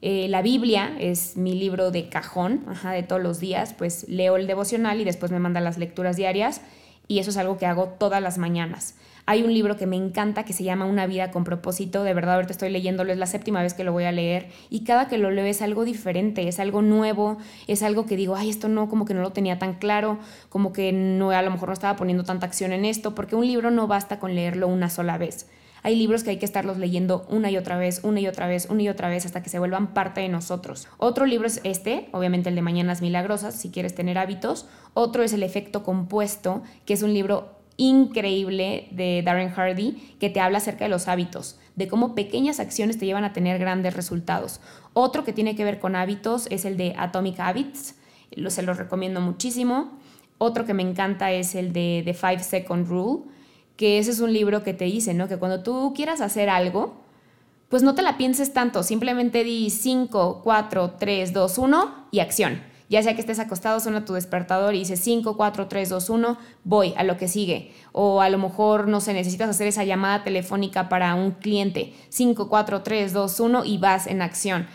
Eh, 0.00 0.26
la 0.28 0.42
Biblia 0.42 0.96
es 0.98 1.36
mi 1.36 1.54
libro 1.54 1.90
de 1.90 2.08
cajón, 2.08 2.64
de 2.84 3.02
todos 3.02 3.22
los 3.22 3.38
días, 3.38 3.72
pues 3.72 4.08
leo 4.08 4.36
el 4.36 4.46
devocional 4.46 5.00
y 5.00 5.04
después 5.04 5.30
me 5.30 5.38
manda 5.38 5.60
las 5.60 5.78
lecturas 5.78 6.16
diarias 6.16 6.60
y 7.08 7.20
eso 7.20 7.30
es 7.30 7.36
algo 7.36 7.56
que 7.56 7.66
hago 7.66 7.86
todas 7.98 8.20
las 8.20 8.38
mañanas. 8.38 8.96
Hay 9.24 9.44
un 9.44 9.54
libro 9.54 9.76
que 9.76 9.86
me 9.86 9.94
encanta 9.94 10.44
que 10.44 10.52
se 10.52 10.64
llama 10.64 10.84
Una 10.84 11.06
vida 11.06 11.30
con 11.30 11.44
propósito. 11.44 12.02
De 12.02 12.12
verdad, 12.12 12.34
ahorita 12.34 12.52
estoy 12.52 12.70
leyéndolo, 12.70 13.12
es 13.12 13.18
la 13.18 13.26
séptima 13.26 13.62
vez 13.62 13.72
que 13.72 13.84
lo 13.84 13.92
voy 13.92 14.04
a 14.04 14.10
leer. 14.10 14.48
Y 14.68 14.82
cada 14.82 15.06
que 15.06 15.16
lo 15.16 15.30
leo 15.30 15.44
es 15.44 15.62
algo 15.62 15.84
diferente, 15.84 16.48
es 16.48 16.58
algo 16.58 16.82
nuevo, 16.82 17.38
es 17.68 17.84
algo 17.84 18.04
que 18.04 18.16
digo, 18.16 18.34
ay, 18.34 18.50
esto 18.50 18.68
no, 18.68 18.88
como 18.88 19.04
que 19.04 19.14
no 19.14 19.22
lo 19.22 19.30
tenía 19.30 19.60
tan 19.60 19.74
claro, 19.74 20.18
como 20.48 20.72
que 20.72 20.92
no, 20.92 21.30
a 21.30 21.42
lo 21.42 21.52
mejor 21.52 21.68
no 21.68 21.74
estaba 21.74 21.96
poniendo 21.96 22.24
tanta 22.24 22.46
acción 22.46 22.72
en 22.72 22.84
esto, 22.84 23.14
porque 23.14 23.36
un 23.36 23.46
libro 23.46 23.70
no 23.70 23.86
basta 23.86 24.18
con 24.18 24.34
leerlo 24.34 24.66
una 24.66 24.90
sola 24.90 25.18
vez. 25.18 25.46
Hay 25.82 25.96
libros 25.96 26.22
que 26.22 26.30
hay 26.30 26.36
que 26.36 26.46
estarlos 26.46 26.78
leyendo 26.78 27.26
una 27.28 27.50
y 27.50 27.56
otra 27.56 27.76
vez, 27.76 28.00
una 28.04 28.20
y 28.20 28.28
otra 28.28 28.46
vez, 28.46 28.68
una 28.70 28.82
y 28.82 28.88
otra 28.88 29.08
vez 29.08 29.26
hasta 29.26 29.42
que 29.42 29.48
se 29.48 29.58
vuelvan 29.58 29.94
parte 29.94 30.20
de 30.20 30.28
nosotros. 30.28 30.86
Otro 30.98 31.26
libro 31.26 31.46
es 31.46 31.60
este, 31.64 32.08
obviamente 32.12 32.48
el 32.50 32.54
de 32.54 32.62
Mañanas 32.62 33.02
Milagrosas, 33.02 33.54
si 33.54 33.70
quieres 33.70 33.94
tener 33.94 34.18
hábitos. 34.18 34.66
Otro 34.94 35.22
es 35.22 35.32
El 35.32 35.42
efecto 35.42 35.82
compuesto, 35.82 36.62
que 36.86 36.94
es 36.94 37.02
un 37.02 37.12
libro 37.12 37.62
increíble 37.76 38.88
de 38.90 39.22
Darren 39.24 39.50
Hardy 39.50 40.16
que 40.20 40.30
te 40.30 40.40
habla 40.40 40.58
acerca 40.58 40.84
de 40.84 40.90
los 40.90 41.08
hábitos, 41.08 41.58
de 41.74 41.88
cómo 41.88 42.14
pequeñas 42.14 42.60
acciones 42.60 42.98
te 42.98 43.06
llevan 43.06 43.24
a 43.24 43.32
tener 43.32 43.58
grandes 43.58 43.94
resultados. 43.94 44.60
Otro 44.92 45.24
que 45.24 45.32
tiene 45.32 45.56
que 45.56 45.64
ver 45.64 45.80
con 45.80 45.96
hábitos 45.96 46.46
es 46.50 46.64
el 46.64 46.76
de 46.76 46.94
Atomic 46.96 47.40
Habits, 47.40 47.96
se 48.48 48.62
los 48.62 48.76
recomiendo 48.76 49.20
muchísimo. 49.20 49.98
Otro 50.38 50.64
que 50.64 50.74
me 50.74 50.82
encanta 50.82 51.32
es 51.32 51.54
el 51.54 51.72
de 51.72 52.02
The 52.04 52.14
Five 52.14 52.40
Second 52.40 52.88
Rule, 52.88 53.24
que 53.76 53.98
ese 53.98 54.10
es 54.10 54.20
un 54.20 54.32
libro 54.32 54.62
que 54.62 54.74
te 54.74 54.84
dice, 54.84 55.14
¿no? 55.14 55.28
Que 55.28 55.38
cuando 55.38 55.62
tú 55.62 55.92
quieras 55.94 56.20
hacer 56.20 56.48
algo, 56.48 56.94
pues 57.68 57.82
no 57.82 57.94
te 57.94 58.02
la 58.02 58.18
pienses 58.18 58.52
tanto, 58.52 58.82
simplemente 58.82 59.44
di 59.44 59.70
5, 59.70 60.42
4, 60.44 60.94
3, 60.98 61.32
2, 61.32 61.58
1 61.58 62.06
y 62.10 62.20
acción 62.20 62.72
ya 62.92 63.02
sea 63.02 63.14
que 63.14 63.22
estés 63.22 63.38
acostado, 63.38 63.80
suena 63.80 64.04
tu 64.04 64.12
despertador 64.12 64.74
y 64.74 64.80
dices 64.80 65.00
5, 65.00 65.38
4, 65.38 65.66
3, 65.66 65.88
2, 65.88 66.10
1, 66.10 66.38
voy 66.64 66.92
a 66.98 67.04
lo 67.04 67.16
que 67.16 67.26
sigue. 67.26 67.72
O 67.92 68.20
a 68.20 68.28
lo 68.28 68.36
mejor, 68.36 68.86
no 68.86 69.00
sé, 69.00 69.14
necesitas 69.14 69.48
hacer 69.48 69.66
esa 69.66 69.82
llamada 69.82 70.24
telefónica 70.24 70.90
para 70.90 71.14
un 71.14 71.30
cliente, 71.30 71.94
5, 72.10 72.50
4, 72.50 72.82
3, 72.82 73.14
2, 73.14 73.40
1 73.40 73.64
y 73.64 73.78
vas 73.78 74.06
en 74.06 74.20
acción. 74.20 74.66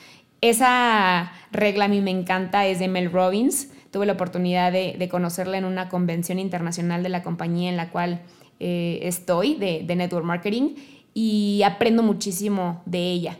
Esa 0.41 1.31
regla 1.51 1.85
a 1.85 1.89
mí 1.89 2.01
me 2.01 2.09
encanta, 2.09 2.65
es 2.65 2.79
de 2.79 2.87
Mel 2.87 3.11
Robbins. 3.11 3.69
Tuve 3.91 4.07
la 4.07 4.13
oportunidad 4.13 4.71
de, 4.71 5.07
conocerla 5.11 5.59
en 5.59 5.65
una 5.65 5.87
convención 5.87 6.39
internacional 6.39 7.03
de 7.03 7.09
la 7.09 7.21
compañía 7.21 7.69
en 7.69 7.77
la 7.77 7.91
cual 7.91 8.23
eh, 8.59 8.99
estoy, 9.03 9.55
de, 9.55 9.83
de 9.85 9.95
Network 9.95 10.25
Marketing, 10.25 10.75
y 11.13 11.63
aprendo 11.63 12.03
muchísimo 12.03 12.81
de 12.85 13.11
ella. 13.11 13.37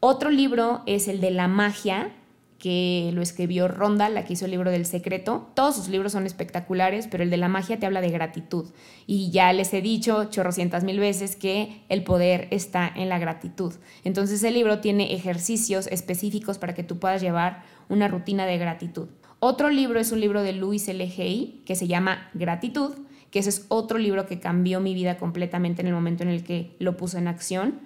Otro 0.00 0.30
libro 0.30 0.82
es 0.86 1.08
el 1.08 1.20
de 1.20 1.30
la 1.30 1.48
magia 1.48 2.12
que 2.58 3.10
lo 3.12 3.22
escribió 3.22 3.68
Ronda, 3.68 4.08
la 4.08 4.24
que 4.24 4.32
hizo 4.32 4.46
el 4.46 4.50
libro 4.50 4.70
del 4.70 4.86
secreto. 4.86 5.48
Todos 5.54 5.76
sus 5.76 5.88
libros 5.88 6.12
son 6.12 6.26
espectaculares, 6.26 7.06
pero 7.06 7.22
el 7.22 7.30
de 7.30 7.36
la 7.36 7.48
magia 7.48 7.78
te 7.78 7.86
habla 7.86 8.00
de 8.00 8.10
gratitud. 8.10 8.66
Y 9.06 9.30
ya 9.30 9.52
les 9.52 9.72
he 9.74 9.82
dicho 9.82 10.24
chorrocientas 10.30 10.82
mil 10.82 10.98
veces 10.98 11.36
que 11.36 11.82
el 11.88 12.02
poder 12.02 12.48
está 12.50 12.90
en 12.94 13.08
la 13.08 13.18
gratitud. 13.18 13.74
Entonces 14.04 14.42
el 14.42 14.54
libro 14.54 14.80
tiene 14.80 15.14
ejercicios 15.14 15.86
específicos 15.88 16.58
para 16.58 16.74
que 16.74 16.82
tú 16.82 16.98
puedas 16.98 17.20
llevar 17.20 17.62
una 17.88 18.08
rutina 18.08 18.46
de 18.46 18.58
gratitud. 18.58 19.08
Otro 19.38 19.68
libro 19.68 20.00
es 20.00 20.12
un 20.12 20.20
libro 20.20 20.42
de 20.42 20.54
Luis 20.54 20.88
L. 20.88 21.12
Hay 21.18 21.62
que 21.66 21.76
se 21.76 21.86
llama 21.86 22.30
Gratitud, 22.32 22.94
que 23.30 23.38
ese 23.38 23.50
es 23.50 23.66
otro 23.68 23.98
libro 23.98 24.26
que 24.26 24.40
cambió 24.40 24.80
mi 24.80 24.94
vida 24.94 25.18
completamente 25.18 25.82
en 25.82 25.88
el 25.88 25.94
momento 25.94 26.22
en 26.22 26.30
el 26.30 26.44
que 26.44 26.74
lo 26.78 26.96
puse 26.96 27.18
en 27.18 27.28
acción. 27.28 27.80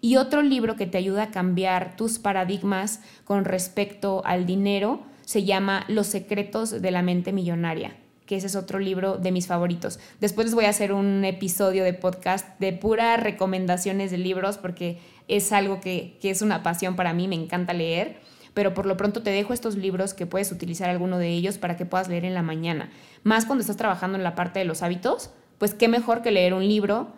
Y 0.00 0.16
otro 0.16 0.42
libro 0.42 0.76
que 0.76 0.86
te 0.86 0.98
ayuda 0.98 1.24
a 1.24 1.30
cambiar 1.30 1.96
tus 1.96 2.18
paradigmas 2.18 3.00
con 3.24 3.44
respecto 3.44 4.22
al 4.24 4.46
dinero 4.46 5.02
se 5.24 5.44
llama 5.44 5.84
Los 5.88 6.06
secretos 6.06 6.82
de 6.82 6.90
la 6.90 7.02
mente 7.02 7.32
millonaria 7.32 7.96
que 8.26 8.36
ese 8.36 8.48
es 8.48 8.56
otro 8.56 8.78
libro 8.78 9.16
de 9.16 9.30
mis 9.32 9.46
favoritos. 9.46 9.98
Después 10.20 10.46
les 10.46 10.54
voy 10.54 10.64
a 10.64 10.70
hacer 10.70 10.92
un 10.92 11.24
episodio 11.24 11.84
de 11.84 11.94
podcast 11.94 12.58
de 12.58 12.72
puras 12.72 13.22
recomendaciones 13.22 14.10
de 14.10 14.18
libros 14.18 14.58
porque 14.58 14.98
es 15.28 15.52
algo 15.52 15.80
que, 15.80 16.18
que 16.20 16.30
es 16.30 16.42
una 16.42 16.62
pasión 16.62 16.96
para 16.96 17.12
mí, 17.12 17.28
me 17.28 17.36
encanta 17.36 17.72
leer. 17.72 18.16
Pero 18.56 18.72
por 18.72 18.86
lo 18.86 18.96
pronto 18.96 19.22
te 19.22 19.28
dejo 19.28 19.52
estos 19.52 19.76
libros 19.76 20.14
que 20.14 20.24
puedes 20.24 20.50
utilizar 20.50 20.88
alguno 20.88 21.18
de 21.18 21.28
ellos 21.28 21.58
para 21.58 21.76
que 21.76 21.84
puedas 21.84 22.08
leer 22.08 22.24
en 22.24 22.32
la 22.32 22.40
mañana. 22.40 22.88
Más 23.22 23.44
cuando 23.44 23.60
estás 23.60 23.76
trabajando 23.76 24.16
en 24.16 24.24
la 24.24 24.34
parte 24.34 24.58
de 24.58 24.64
los 24.64 24.82
hábitos, 24.82 25.28
pues 25.58 25.74
qué 25.74 25.88
mejor 25.88 26.22
que 26.22 26.30
leer 26.30 26.54
un 26.54 26.66
libro 26.66 27.08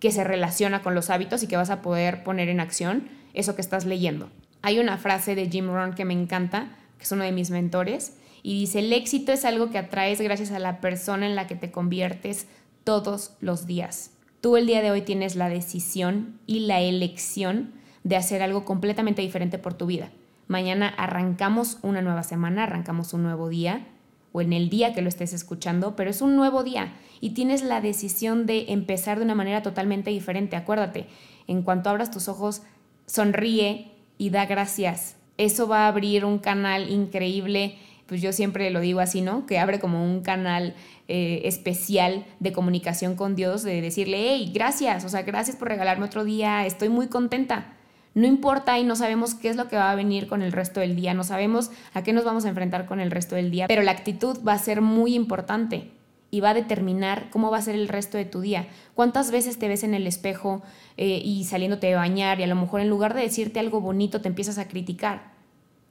que 0.00 0.10
se 0.10 0.24
relaciona 0.24 0.82
con 0.82 0.96
los 0.96 1.08
hábitos 1.08 1.44
y 1.44 1.46
que 1.46 1.56
vas 1.56 1.70
a 1.70 1.82
poder 1.82 2.24
poner 2.24 2.48
en 2.48 2.58
acción 2.58 3.08
eso 3.32 3.54
que 3.54 3.60
estás 3.60 3.84
leyendo. 3.84 4.28
Hay 4.60 4.80
una 4.80 4.98
frase 4.98 5.36
de 5.36 5.48
Jim 5.48 5.68
Rohn 5.68 5.94
que 5.94 6.04
me 6.04 6.14
encanta, 6.14 6.76
que 6.98 7.04
es 7.04 7.12
uno 7.12 7.22
de 7.22 7.30
mis 7.30 7.52
mentores, 7.52 8.14
y 8.42 8.58
dice, 8.58 8.80
el 8.80 8.92
éxito 8.92 9.30
es 9.30 9.44
algo 9.44 9.70
que 9.70 9.78
atraes 9.78 10.20
gracias 10.20 10.50
a 10.50 10.58
la 10.58 10.80
persona 10.80 11.26
en 11.26 11.36
la 11.36 11.46
que 11.46 11.54
te 11.54 11.70
conviertes 11.70 12.48
todos 12.82 13.36
los 13.40 13.68
días. 13.68 14.10
Tú 14.40 14.56
el 14.56 14.66
día 14.66 14.82
de 14.82 14.90
hoy 14.90 15.02
tienes 15.02 15.36
la 15.36 15.48
decisión 15.48 16.40
y 16.48 16.66
la 16.66 16.80
elección 16.80 17.74
de 18.02 18.16
hacer 18.16 18.42
algo 18.42 18.64
completamente 18.64 19.22
diferente 19.22 19.58
por 19.58 19.74
tu 19.74 19.86
vida. 19.86 20.10
Mañana 20.48 20.88
arrancamos 20.88 21.78
una 21.82 22.02
nueva 22.02 22.22
semana, 22.22 22.64
arrancamos 22.64 23.12
un 23.12 23.22
nuevo 23.22 23.48
día, 23.48 23.86
o 24.32 24.40
en 24.40 24.52
el 24.52 24.68
día 24.70 24.94
que 24.94 25.02
lo 25.02 25.08
estés 25.08 25.32
escuchando, 25.32 25.94
pero 25.94 26.10
es 26.10 26.20
un 26.22 26.36
nuevo 26.36 26.62
día 26.64 26.94
y 27.20 27.30
tienes 27.30 27.62
la 27.62 27.80
decisión 27.80 28.46
de 28.46 28.66
empezar 28.72 29.18
de 29.18 29.24
una 29.24 29.34
manera 29.34 29.62
totalmente 29.62 30.10
diferente. 30.10 30.56
Acuérdate, 30.56 31.06
en 31.46 31.62
cuanto 31.62 31.90
abras 31.90 32.10
tus 32.10 32.28
ojos, 32.28 32.62
sonríe 33.06 33.90
y 34.16 34.30
da 34.30 34.46
gracias. 34.46 35.16
Eso 35.36 35.68
va 35.68 35.84
a 35.84 35.88
abrir 35.88 36.24
un 36.24 36.38
canal 36.38 36.90
increíble, 36.90 37.76
pues 38.06 38.20
yo 38.22 38.32
siempre 38.32 38.70
lo 38.70 38.80
digo 38.80 39.00
así, 39.00 39.20
¿no? 39.20 39.46
Que 39.46 39.58
abre 39.58 39.78
como 39.78 40.04
un 40.04 40.22
canal 40.22 40.74
eh, 41.08 41.42
especial 41.44 42.26
de 42.40 42.52
comunicación 42.52 43.16
con 43.16 43.36
Dios, 43.36 43.62
de 43.62 43.80
decirle, 43.80 44.30
hey, 44.30 44.50
gracias, 44.52 45.04
o 45.04 45.08
sea, 45.08 45.22
gracias 45.22 45.56
por 45.56 45.68
regalarme 45.68 46.06
otro 46.06 46.24
día, 46.24 46.66
estoy 46.66 46.88
muy 46.88 47.08
contenta. 47.08 47.77
No 48.14 48.26
importa 48.26 48.78
y 48.78 48.84
no 48.84 48.96
sabemos 48.96 49.34
qué 49.34 49.48
es 49.48 49.56
lo 49.56 49.68
que 49.68 49.76
va 49.76 49.90
a 49.90 49.94
venir 49.94 50.26
con 50.26 50.42
el 50.42 50.52
resto 50.52 50.80
del 50.80 50.96
día, 50.96 51.14
no 51.14 51.24
sabemos 51.24 51.70
a 51.94 52.02
qué 52.02 52.12
nos 52.12 52.24
vamos 52.24 52.44
a 52.44 52.48
enfrentar 52.48 52.86
con 52.86 53.00
el 53.00 53.10
resto 53.10 53.36
del 53.36 53.50
día, 53.50 53.66
pero 53.68 53.82
la 53.82 53.92
actitud 53.92 54.38
va 54.46 54.54
a 54.54 54.58
ser 54.58 54.80
muy 54.80 55.14
importante 55.14 55.90
y 56.30 56.40
va 56.40 56.50
a 56.50 56.54
determinar 56.54 57.30
cómo 57.30 57.50
va 57.50 57.58
a 57.58 57.62
ser 57.62 57.74
el 57.74 57.88
resto 57.88 58.18
de 58.18 58.24
tu 58.24 58.40
día. 58.40 58.66
¿Cuántas 58.94 59.30
veces 59.30 59.58
te 59.58 59.68
ves 59.68 59.82
en 59.82 59.94
el 59.94 60.06
espejo 60.06 60.62
eh, 60.96 61.20
y 61.24 61.44
saliéndote 61.44 61.86
de 61.86 61.94
bañar 61.94 62.40
y 62.40 62.42
a 62.42 62.46
lo 62.46 62.54
mejor 62.54 62.80
en 62.80 62.90
lugar 62.90 63.14
de 63.14 63.22
decirte 63.22 63.60
algo 63.60 63.80
bonito 63.80 64.20
te 64.20 64.28
empiezas 64.28 64.58
a 64.58 64.68
criticar? 64.68 65.32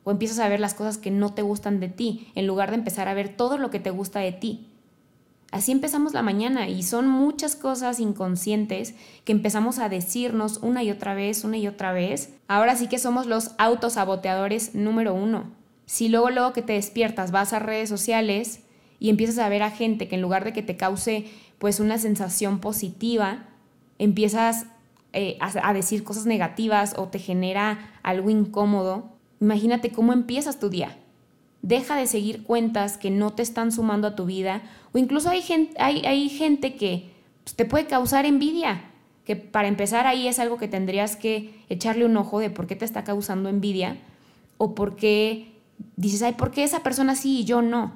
O 0.03 0.11
empiezas 0.11 0.39
a 0.39 0.47
ver 0.47 0.59
las 0.59 0.73
cosas 0.73 0.97
que 0.97 1.11
no 1.11 1.33
te 1.33 1.41
gustan 1.41 1.79
de 1.79 1.89
ti, 1.89 2.31
en 2.35 2.47
lugar 2.47 2.69
de 2.69 2.77
empezar 2.77 3.07
a 3.07 3.13
ver 3.13 3.29
todo 3.29 3.57
lo 3.57 3.69
que 3.69 3.79
te 3.79 3.89
gusta 3.89 4.19
de 4.19 4.31
ti. 4.31 4.67
Así 5.51 5.71
empezamos 5.71 6.13
la 6.13 6.21
mañana 6.21 6.67
y 6.67 6.83
son 6.83 7.07
muchas 7.07 7.55
cosas 7.55 8.01
inconscientes 8.01 8.95
que 9.23 9.31
empezamos 9.31 9.79
a 9.79 9.87
decirnos 9.87 10.59
una 10.61 10.83
y 10.83 10.91
otra 10.91 11.13
vez, 11.13 11.45
una 11.45 11.57
y 11.57 11.67
otra 11.67 11.93
vez. 11.93 12.33
Ahora 12.49 12.75
sí 12.75 12.87
que 12.87 12.99
somos 12.99 13.27
los 13.27 13.51
autosaboteadores 13.57 14.75
número 14.75 15.13
uno. 15.13 15.51
Si 15.85 16.09
luego, 16.09 16.31
luego 16.31 16.51
que 16.51 16.61
te 16.61 16.73
despiertas 16.73 17.31
vas 17.31 17.53
a 17.53 17.59
redes 17.59 17.87
sociales 17.87 18.59
y 18.99 19.09
empiezas 19.09 19.37
a 19.37 19.47
ver 19.47 19.63
a 19.63 19.71
gente 19.71 20.09
que 20.09 20.15
en 20.15 20.21
lugar 20.21 20.43
de 20.43 20.51
que 20.51 20.63
te 20.63 20.75
cause 20.75 21.25
pues 21.59 21.79
una 21.79 21.97
sensación 21.97 22.59
positiva, 22.59 23.45
empiezas 23.99 24.65
eh, 25.13 25.37
a, 25.39 25.69
a 25.69 25.73
decir 25.73 26.03
cosas 26.03 26.25
negativas 26.25 26.93
o 26.97 27.07
te 27.07 27.19
genera 27.19 27.99
algo 28.03 28.29
incómodo, 28.29 29.13
imagínate 29.39 29.91
cómo 29.91 30.11
empiezas 30.11 30.59
tu 30.59 30.69
día 30.69 30.97
deja 31.67 31.97
de 31.97 32.07
seguir 32.07 32.43
cuentas 32.43 32.97
que 32.97 33.11
no 33.11 33.33
te 33.33 33.43
están 33.43 33.73
sumando 33.73 34.07
a 34.07 34.15
tu 34.15 34.25
vida 34.25 34.61
o 34.93 34.97
incluso 34.97 35.29
hay 35.29 35.41
gente, 35.41 35.75
hay, 35.79 36.29
gente 36.29 36.75
que 36.75 37.09
pues, 37.43 37.57
te 37.57 37.65
puede 37.65 37.87
causar 37.87 38.25
envidia, 38.25 38.85
que 39.25 39.35
para 39.35 39.67
empezar 39.67 40.07
ahí 40.07 40.29
es 40.29 40.39
algo 40.39 40.57
que 40.57 40.69
tendrías 40.69 41.17
que 41.17 41.53
echarle 41.67 42.05
un 42.05 42.15
ojo 42.15 42.39
de 42.39 42.49
por 42.49 42.67
qué 42.67 42.77
te 42.77 42.85
está 42.85 43.03
causando 43.03 43.49
envidia 43.49 43.97
o 44.57 44.75
por 44.75 44.95
qué 44.95 45.51
dices, 45.97 46.23
ay, 46.23 46.33
¿por 46.33 46.51
qué 46.51 46.63
esa 46.63 46.83
persona 46.83 47.15
sí 47.15 47.41
y 47.41 47.43
yo 47.43 47.61
no? 47.61 47.91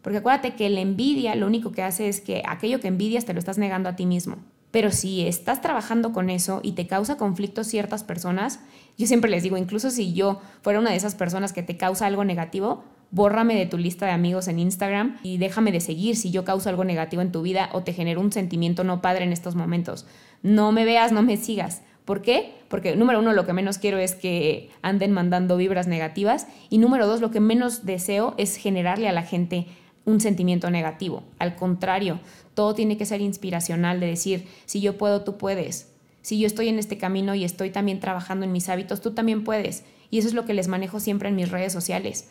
Porque 0.00 0.18
acuérdate 0.18 0.54
que 0.54 0.70
la 0.70 0.80
envidia 0.80 1.34
lo 1.34 1.46
único 1.46 1.70
que 1.70 1.82
hace 1.82 2.08
es 2.08 2.22
que 2.22 2.42
aquello 2.46 2.80
que 2.80 2.88
envidias 2.88 3.26
te 3.26 3.34
lo 3.34 3.40
estás 3.40 3.58
negando 3.58 3.90
a 3.90 3.94
ti 3.94 4.06
mismo. 4.06 4.36
Pero 4.70 4.90
si 4.90 5.26
estás 5.26 5.60
trabajando 5.60 6.14
con 6.14 6.30
eso 6.30 6.60
y 6.62 6.72
te 6.72 6.86
causa 6.86 7.18
conflicto 7.18 7.62
ciertas 7.62 8.04
personas, 8.04 8.60
yo 8.96 9.06
siempre 9.06 9.30
les 9.30 9.42
digo, 9.42 9.58
incluso 9.58 9.90
si 9.90 10.14
yo 10.14 10.40
fuera 10.62 10.80
una 10.80 10.90
de 10.90 10.96
esas 10.96 11.14
personas 11.14 11.52
que 11.52 11.62
te 11.62 11.76
causa 11.76 12.06
algo 12.06 12.24
negativo, 12.24 12.82
bórrame 13.12 13.54
de 13.54 13.66
tu 13.66 13.78
lista 13.78 14.06
de 14.06 14.12
amigos 14.12 14.48
en 14.48 14.58
Instagram 14.58 15.18
y 15.22 15.38
déjame 15.38 15.70
de 15.70 15.80
seguir 15.80 16.16
si 16.16 16.30
yo 16.30 16.44
causo 16.44 16.68
algo 16.68 16.82
negativo 16.82 17.22
en 17.22 17.30
tu 17.30 17.42
vida 17.42 17.68
o 17.72 17.82
te 17.82 17.92
genero 17.92 18.20
un 18.20 18.32
sentimiento 18.32 18.82
no 18.82 19.00
padre 19.00 19.24
en 19.24 19.32
estos 19.32 19.54
momentos. 19.54 20.06
No 20.42 20.72
me 20.72 20.84
veas, 20.84 21.12
no 21.12 21.22
me 21.22 21.36
sigas. 21.36 21.82
¿Por 22.04 22.22
qué? 22.22 22.54
Porque 22.68 22.96
número 22.96 23.20
uno, 23.20 23.32
lo 23.32 23.46
que 23.46 23.52
menos 23.52 23.78
quiero 23.78 23.98
es 23.98 24.16
que 24.16 24.70
anden 24.80 25.12
mandando 25.12 25.56
vibras 25.56 25.86
negativas 25.86 26.48
y 26.68 26.78
número 26.78 27.06
dos, 27.06 27.20
lo 27.20 27.30
que 27.30 27.38
menos 27.38 27.84
deseo 27.84 28.34
es 28.38 28.56
generarle 28.56 29.08
a 29.08 29.12
la 29.12 29.22
gente 29.22 29.66
un 30.04 30.20
sentimiento 30.20 30.68
negativo. 30.70 31.22
Al 31.38 31.54
contrario, 31.54 32.18
todo 32.54 32.74
tiene 32.74 32.96
que 32.96 33.06
ser 33.06 33.20
inspiracional 33.20 34.00
de 34.00 34.06
decir, 34.06 34.48
si 34.64 34.80
yo 34.80 34.98
puedo, 34.98 35.22
tú 35.22 35.36
puedes. 35.36 35.92
Si 36.22 36.40
yo 36.40 36.46
estoy 36.46 36.68
en 36.68 36.78
este 36.78 36.98
camino 36.98 37.34
y 37.34 37.44
estoy 37.44 37.70
también 37.70 38.00
trabajando 38.00 38.44
en 38.44 38.52
mis 38.52 38.68
hábitos, 38.68 39.00
tú 39.00 39.12
también 39.12 39.44
puedes. 39.44 39.84
Y 40.10 40.18
eso 40.18 40.28
es 40.28 40.34
lo 40.34 40.44
que 40.44 40.54
les 40.54 40.68
manejo 40.68 40.98
siempre 40.98 41.28
en 41.28 41.36
mis 41.36 41.50
redes 41.50 41.72
sociales. 41.72 42.28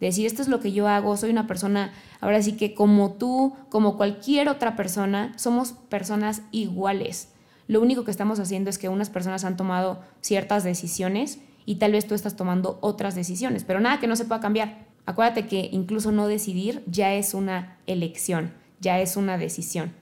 Decir, 0.00 0.26
esto 0.26 0.42
es 0.42 0.48
lo 0.48 0.60
que 0.60 0.72
yo 0.72 0.86
hago, 0.86 1.16
soy 1.16 1.30
una 1.30 1.46
persona, 1.46 1.92
ahora 2.20 2.40
sí 2.40 2.52
que 2.52 2.74
como 2.74 3.12
tú, 3.12 3.54
como 3.68 3.96
cualquier 3.96 4.48
otra 4.48 4.76
persona, 4.76 5.32
somos 5.36 5.72
personas 5.72 6.42
iguales. 6.52 7.30
Lo 7.66 7.80
único 7.82 8.04
que 8.04 8.10
estamos 8.10 8.38
haciendo 8.38 8.70
es 8.70 8.78
que 8.78 8.88
unas 8.88 9.10
personas 9.10 9.44
han 9.44 9.56
tomado 9.56 10.00
ciertas 10.20 10.64
decisiones 10.64 11.40
y 11.66 11.76
tal 11.76 11.92
vez 11.92 12.06
tú 12.06 12.14
estás 12.14 12.36
tomando 12.36 12.78
otras 12.80 13.14
decisiones, 13.14 13.64
pero 13.64 13.80
nada 13.80 14.00
que 14.00 14.06
no 14.06 14.16
se 14.16 14.24
pueda 14.24 14.40
cambiar. 14.40 14.86
Acuérdate 15.04 15.46
que 15.46 15.68
incluso 15.72 16.12
no 16.12 16.28
decidir 16.28 16.82
ya 16.86 17.14
es 17.14 17.34
una 17.34 17.78
elección, 17.86 18.54
ya 18.80 19.00
es 19.00 19.16
una 19.16 19.36
decisión. 19.36 19.92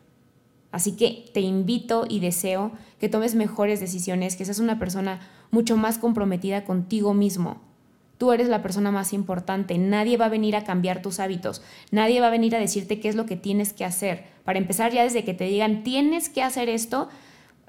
Así 0.71 0.93
que 0.93 1.31
te 1.33 1.41
invito 1.41 2.05
y 2.09 2.21
deseo 2.21 2.73
que 3.01 3.09
tomes 3.09 3.35
mejores 3.35 3.81
decisiones, 3.81 4.37
que 4.37 4.45
seas 4.45 4.59
una 4.59 4.79
persona 4.79 5.21
mucho 5.51 5.77
más 5.77 5.97
comprometida 5.99 6.65
contigo 6.65 7.15
mismo. 7.15 7.65
Tú 8.18 8.33
eres 8.33 8.48
la 8.48 8.62
persona 8.62 8.90
más 8.90 9.12
importante, 9.12 9.76
nadie 9.79 10.16
va 10.16 10.26
a 10.26 10.31
venir 10.31 10.57
a 10.57 10.64
cambiar 10.64 11.02
tus 11.02 11.20
hábitos, 11.20 11.62
nadie 11.90 12.20
va 12.20 12.29
a 12.29 12.31
venir 12.31 12.57
a 12.57 12.61
decirte 12.61 13.00
qué 13.00 13.09
es 13.09 13.14
lo 13.14 13.26
que 13.26 13.37
tienes 13.37 13.72
que 13.72 13.85
hacer. 13.85 14.24
Para 14.44 14.59
empezar, 14.59 14.92
ya 14.92 15.02
desde 15.02 15.24
que 15.24 15.35
te 15.35 15.44
digan 15.44 15.83
tienes 15.83 16.29
que 16.29 16.42
hacer 16.42 16.68
esto, 16.68 17.09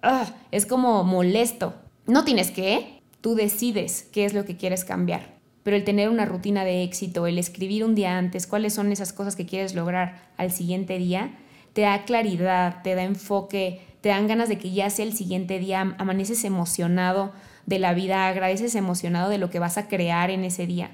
ah, 0.02 0.26
es 0.52 0.66
como 0.66 1.04
molesto. 1.04 1.74
No 2.06 2.24
tienes 2.24 2.52
que, 2.52 3.02
tú 3.22 3.36
decides 3.36 4.08
qué 4.12 4.26
es 4.26 4.34
lo 4.34 4.46
que 4.46 4.58
quieres 4.58 4.86
cambiar 4.86 5.38
pero 5.68 5.76
el 5.76 5.84
tener 5.84 6.08
una 6.08 6.26
rutina 6.26 6.64
de 6.64 6.82
éxito, 6.84 7.28
el 7.28 7.38
escribir 7.38 7.84
un 7.84 7.94
día 7.94 8.18
antes 8.18 8.48
cuáles 8.48 8.74
son 8.74 8.90
esas 8.94 9.12
cosas 9.12 9.36
que 9.36 9.46
quieres 9.46 9.76
lograr 9.76 10.30
al 10.38 10.50
siguiente 10.50 10.98
día, 10.98 11.38
te 11.74 11.82
da 11.82 12.06
claridad, 12.06 12.82
te 12.84 12.96
da 12.96 13.04
enfoque, 13.04 13.82
te 14.02 14.10
dan 14.10 14.28
ganas 14.28 14.50
de 14.50 14.58
que 14.58 14.72
ya 14.72 14.90
sea 14.90 15.06
el 15.06 15.14
siguiente 15.14 15.60
día, 15.60 15.96
amaneces 15.98 16.44
emocionado 16.44 17.32
de 17.66 17.80
la 17.80 17.94
vida, 17.94 18.28
agradeces 18.28 18.76
emocionado 18.76 19.30
de 19.30 19.38
lo 19.38 19.50
que 19.50 19.60
vas 19.60 19.78
a 19.78 19.88
crear 19.88 20.30
en 20.30 20.44
ese 20.44 20.68
día. 20.68 20.92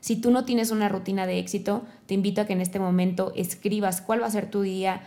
Si 0.00 0.16
tú 0.16 0.30
no 0.30 0.44
tienes 0.44 0.70
una 0.70 0.88
rutina 0.88 1.26
de 1.26 1.38
éxito, 1.38 1.84
te 2.06 2.14
invito 2.14 2.40
a 2.40 2.46
que 2.46 2.54
en 2.54 2.60
este 2.60 2.78
momento 2.78 3.32
escribas 3.36 4.00
cuál 4.00 4.22
va 4.22 4.26
a 4.26 4.30
ser 4.30 4.50
tu 4.50 4.62
día 4.62 5.02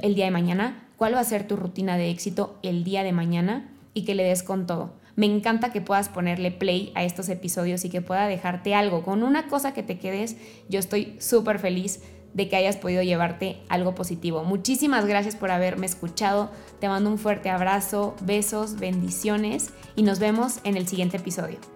el 0.00 0.14
día 0.14 0.26
de 0.26 0.30
mañana, 0.30 0.88
cuál 0.96 1.14
va 1.14 1.20
a 1.20 1.24
ser 1.24 1.46
tu 1.46 1.56
rutina 1.56 1.96
de 1.96 2.10
éxito 2.10 2.58
el 2.62 2.84
día 2.84 3.02
de 3.02 3.12
mañana 3.12 3.70
y 3.94 4.04
que 4.04 4.14
le 4.14 4.24
des 4.24 4.42
con 4.42 4.66
todo. 4.66 4.94
Me 5.16 5.26
encanta 5.26 5.72
que 5.72 5.80
puedas 5.80 6.08
ponerle 6.08 6.50
play 6.50 6.92
a 6.94 7.04
estos 7.04 7.28
episodios 7.28 7.84
y 7.84 7.90
que 7.90 8.02
pueda 8.02 8.26
dejarte 8.26 8.74
algo. 8.74 9.02
Con 9.02 9.22
una 9.22 9.46
cosa 9.46 9.72
que 9.72 9.82
te 9.82 9.98
quedes, 9.98 10.36
yo 10.68 10.80
estoy 10.80 11.16
súper 11.20 11.58
feliz 11.58 12.00
de 12.34 12.48
que 12.48 12.56
hayas 12.56 12.76
podido 12.76 13.02
llevarte 13.02 13.62
algo 13.68 13.94
positivo. 13.94 14.44
Muchísimas 14.44 15.06
gracias 15.06 15.36
por 15.36 15.50
haberme 15.50 15.86
escuchado. 15.86 16.50
Te 16.80 16.88
mando 16.88 17.08
un 17.10 17.18
fuerte 17.18 17.48
abrazo, 17.48 18.14
besos, 18.20 18.78
bendiciones 18.78 19.70
y 19.96 20.02
nos 20.02 20.18
vemos 20.18 20.58
en 20.64 20.76
el 20.76 20.86
siguiente 20.86 21.16
episodio. 21.16 21.73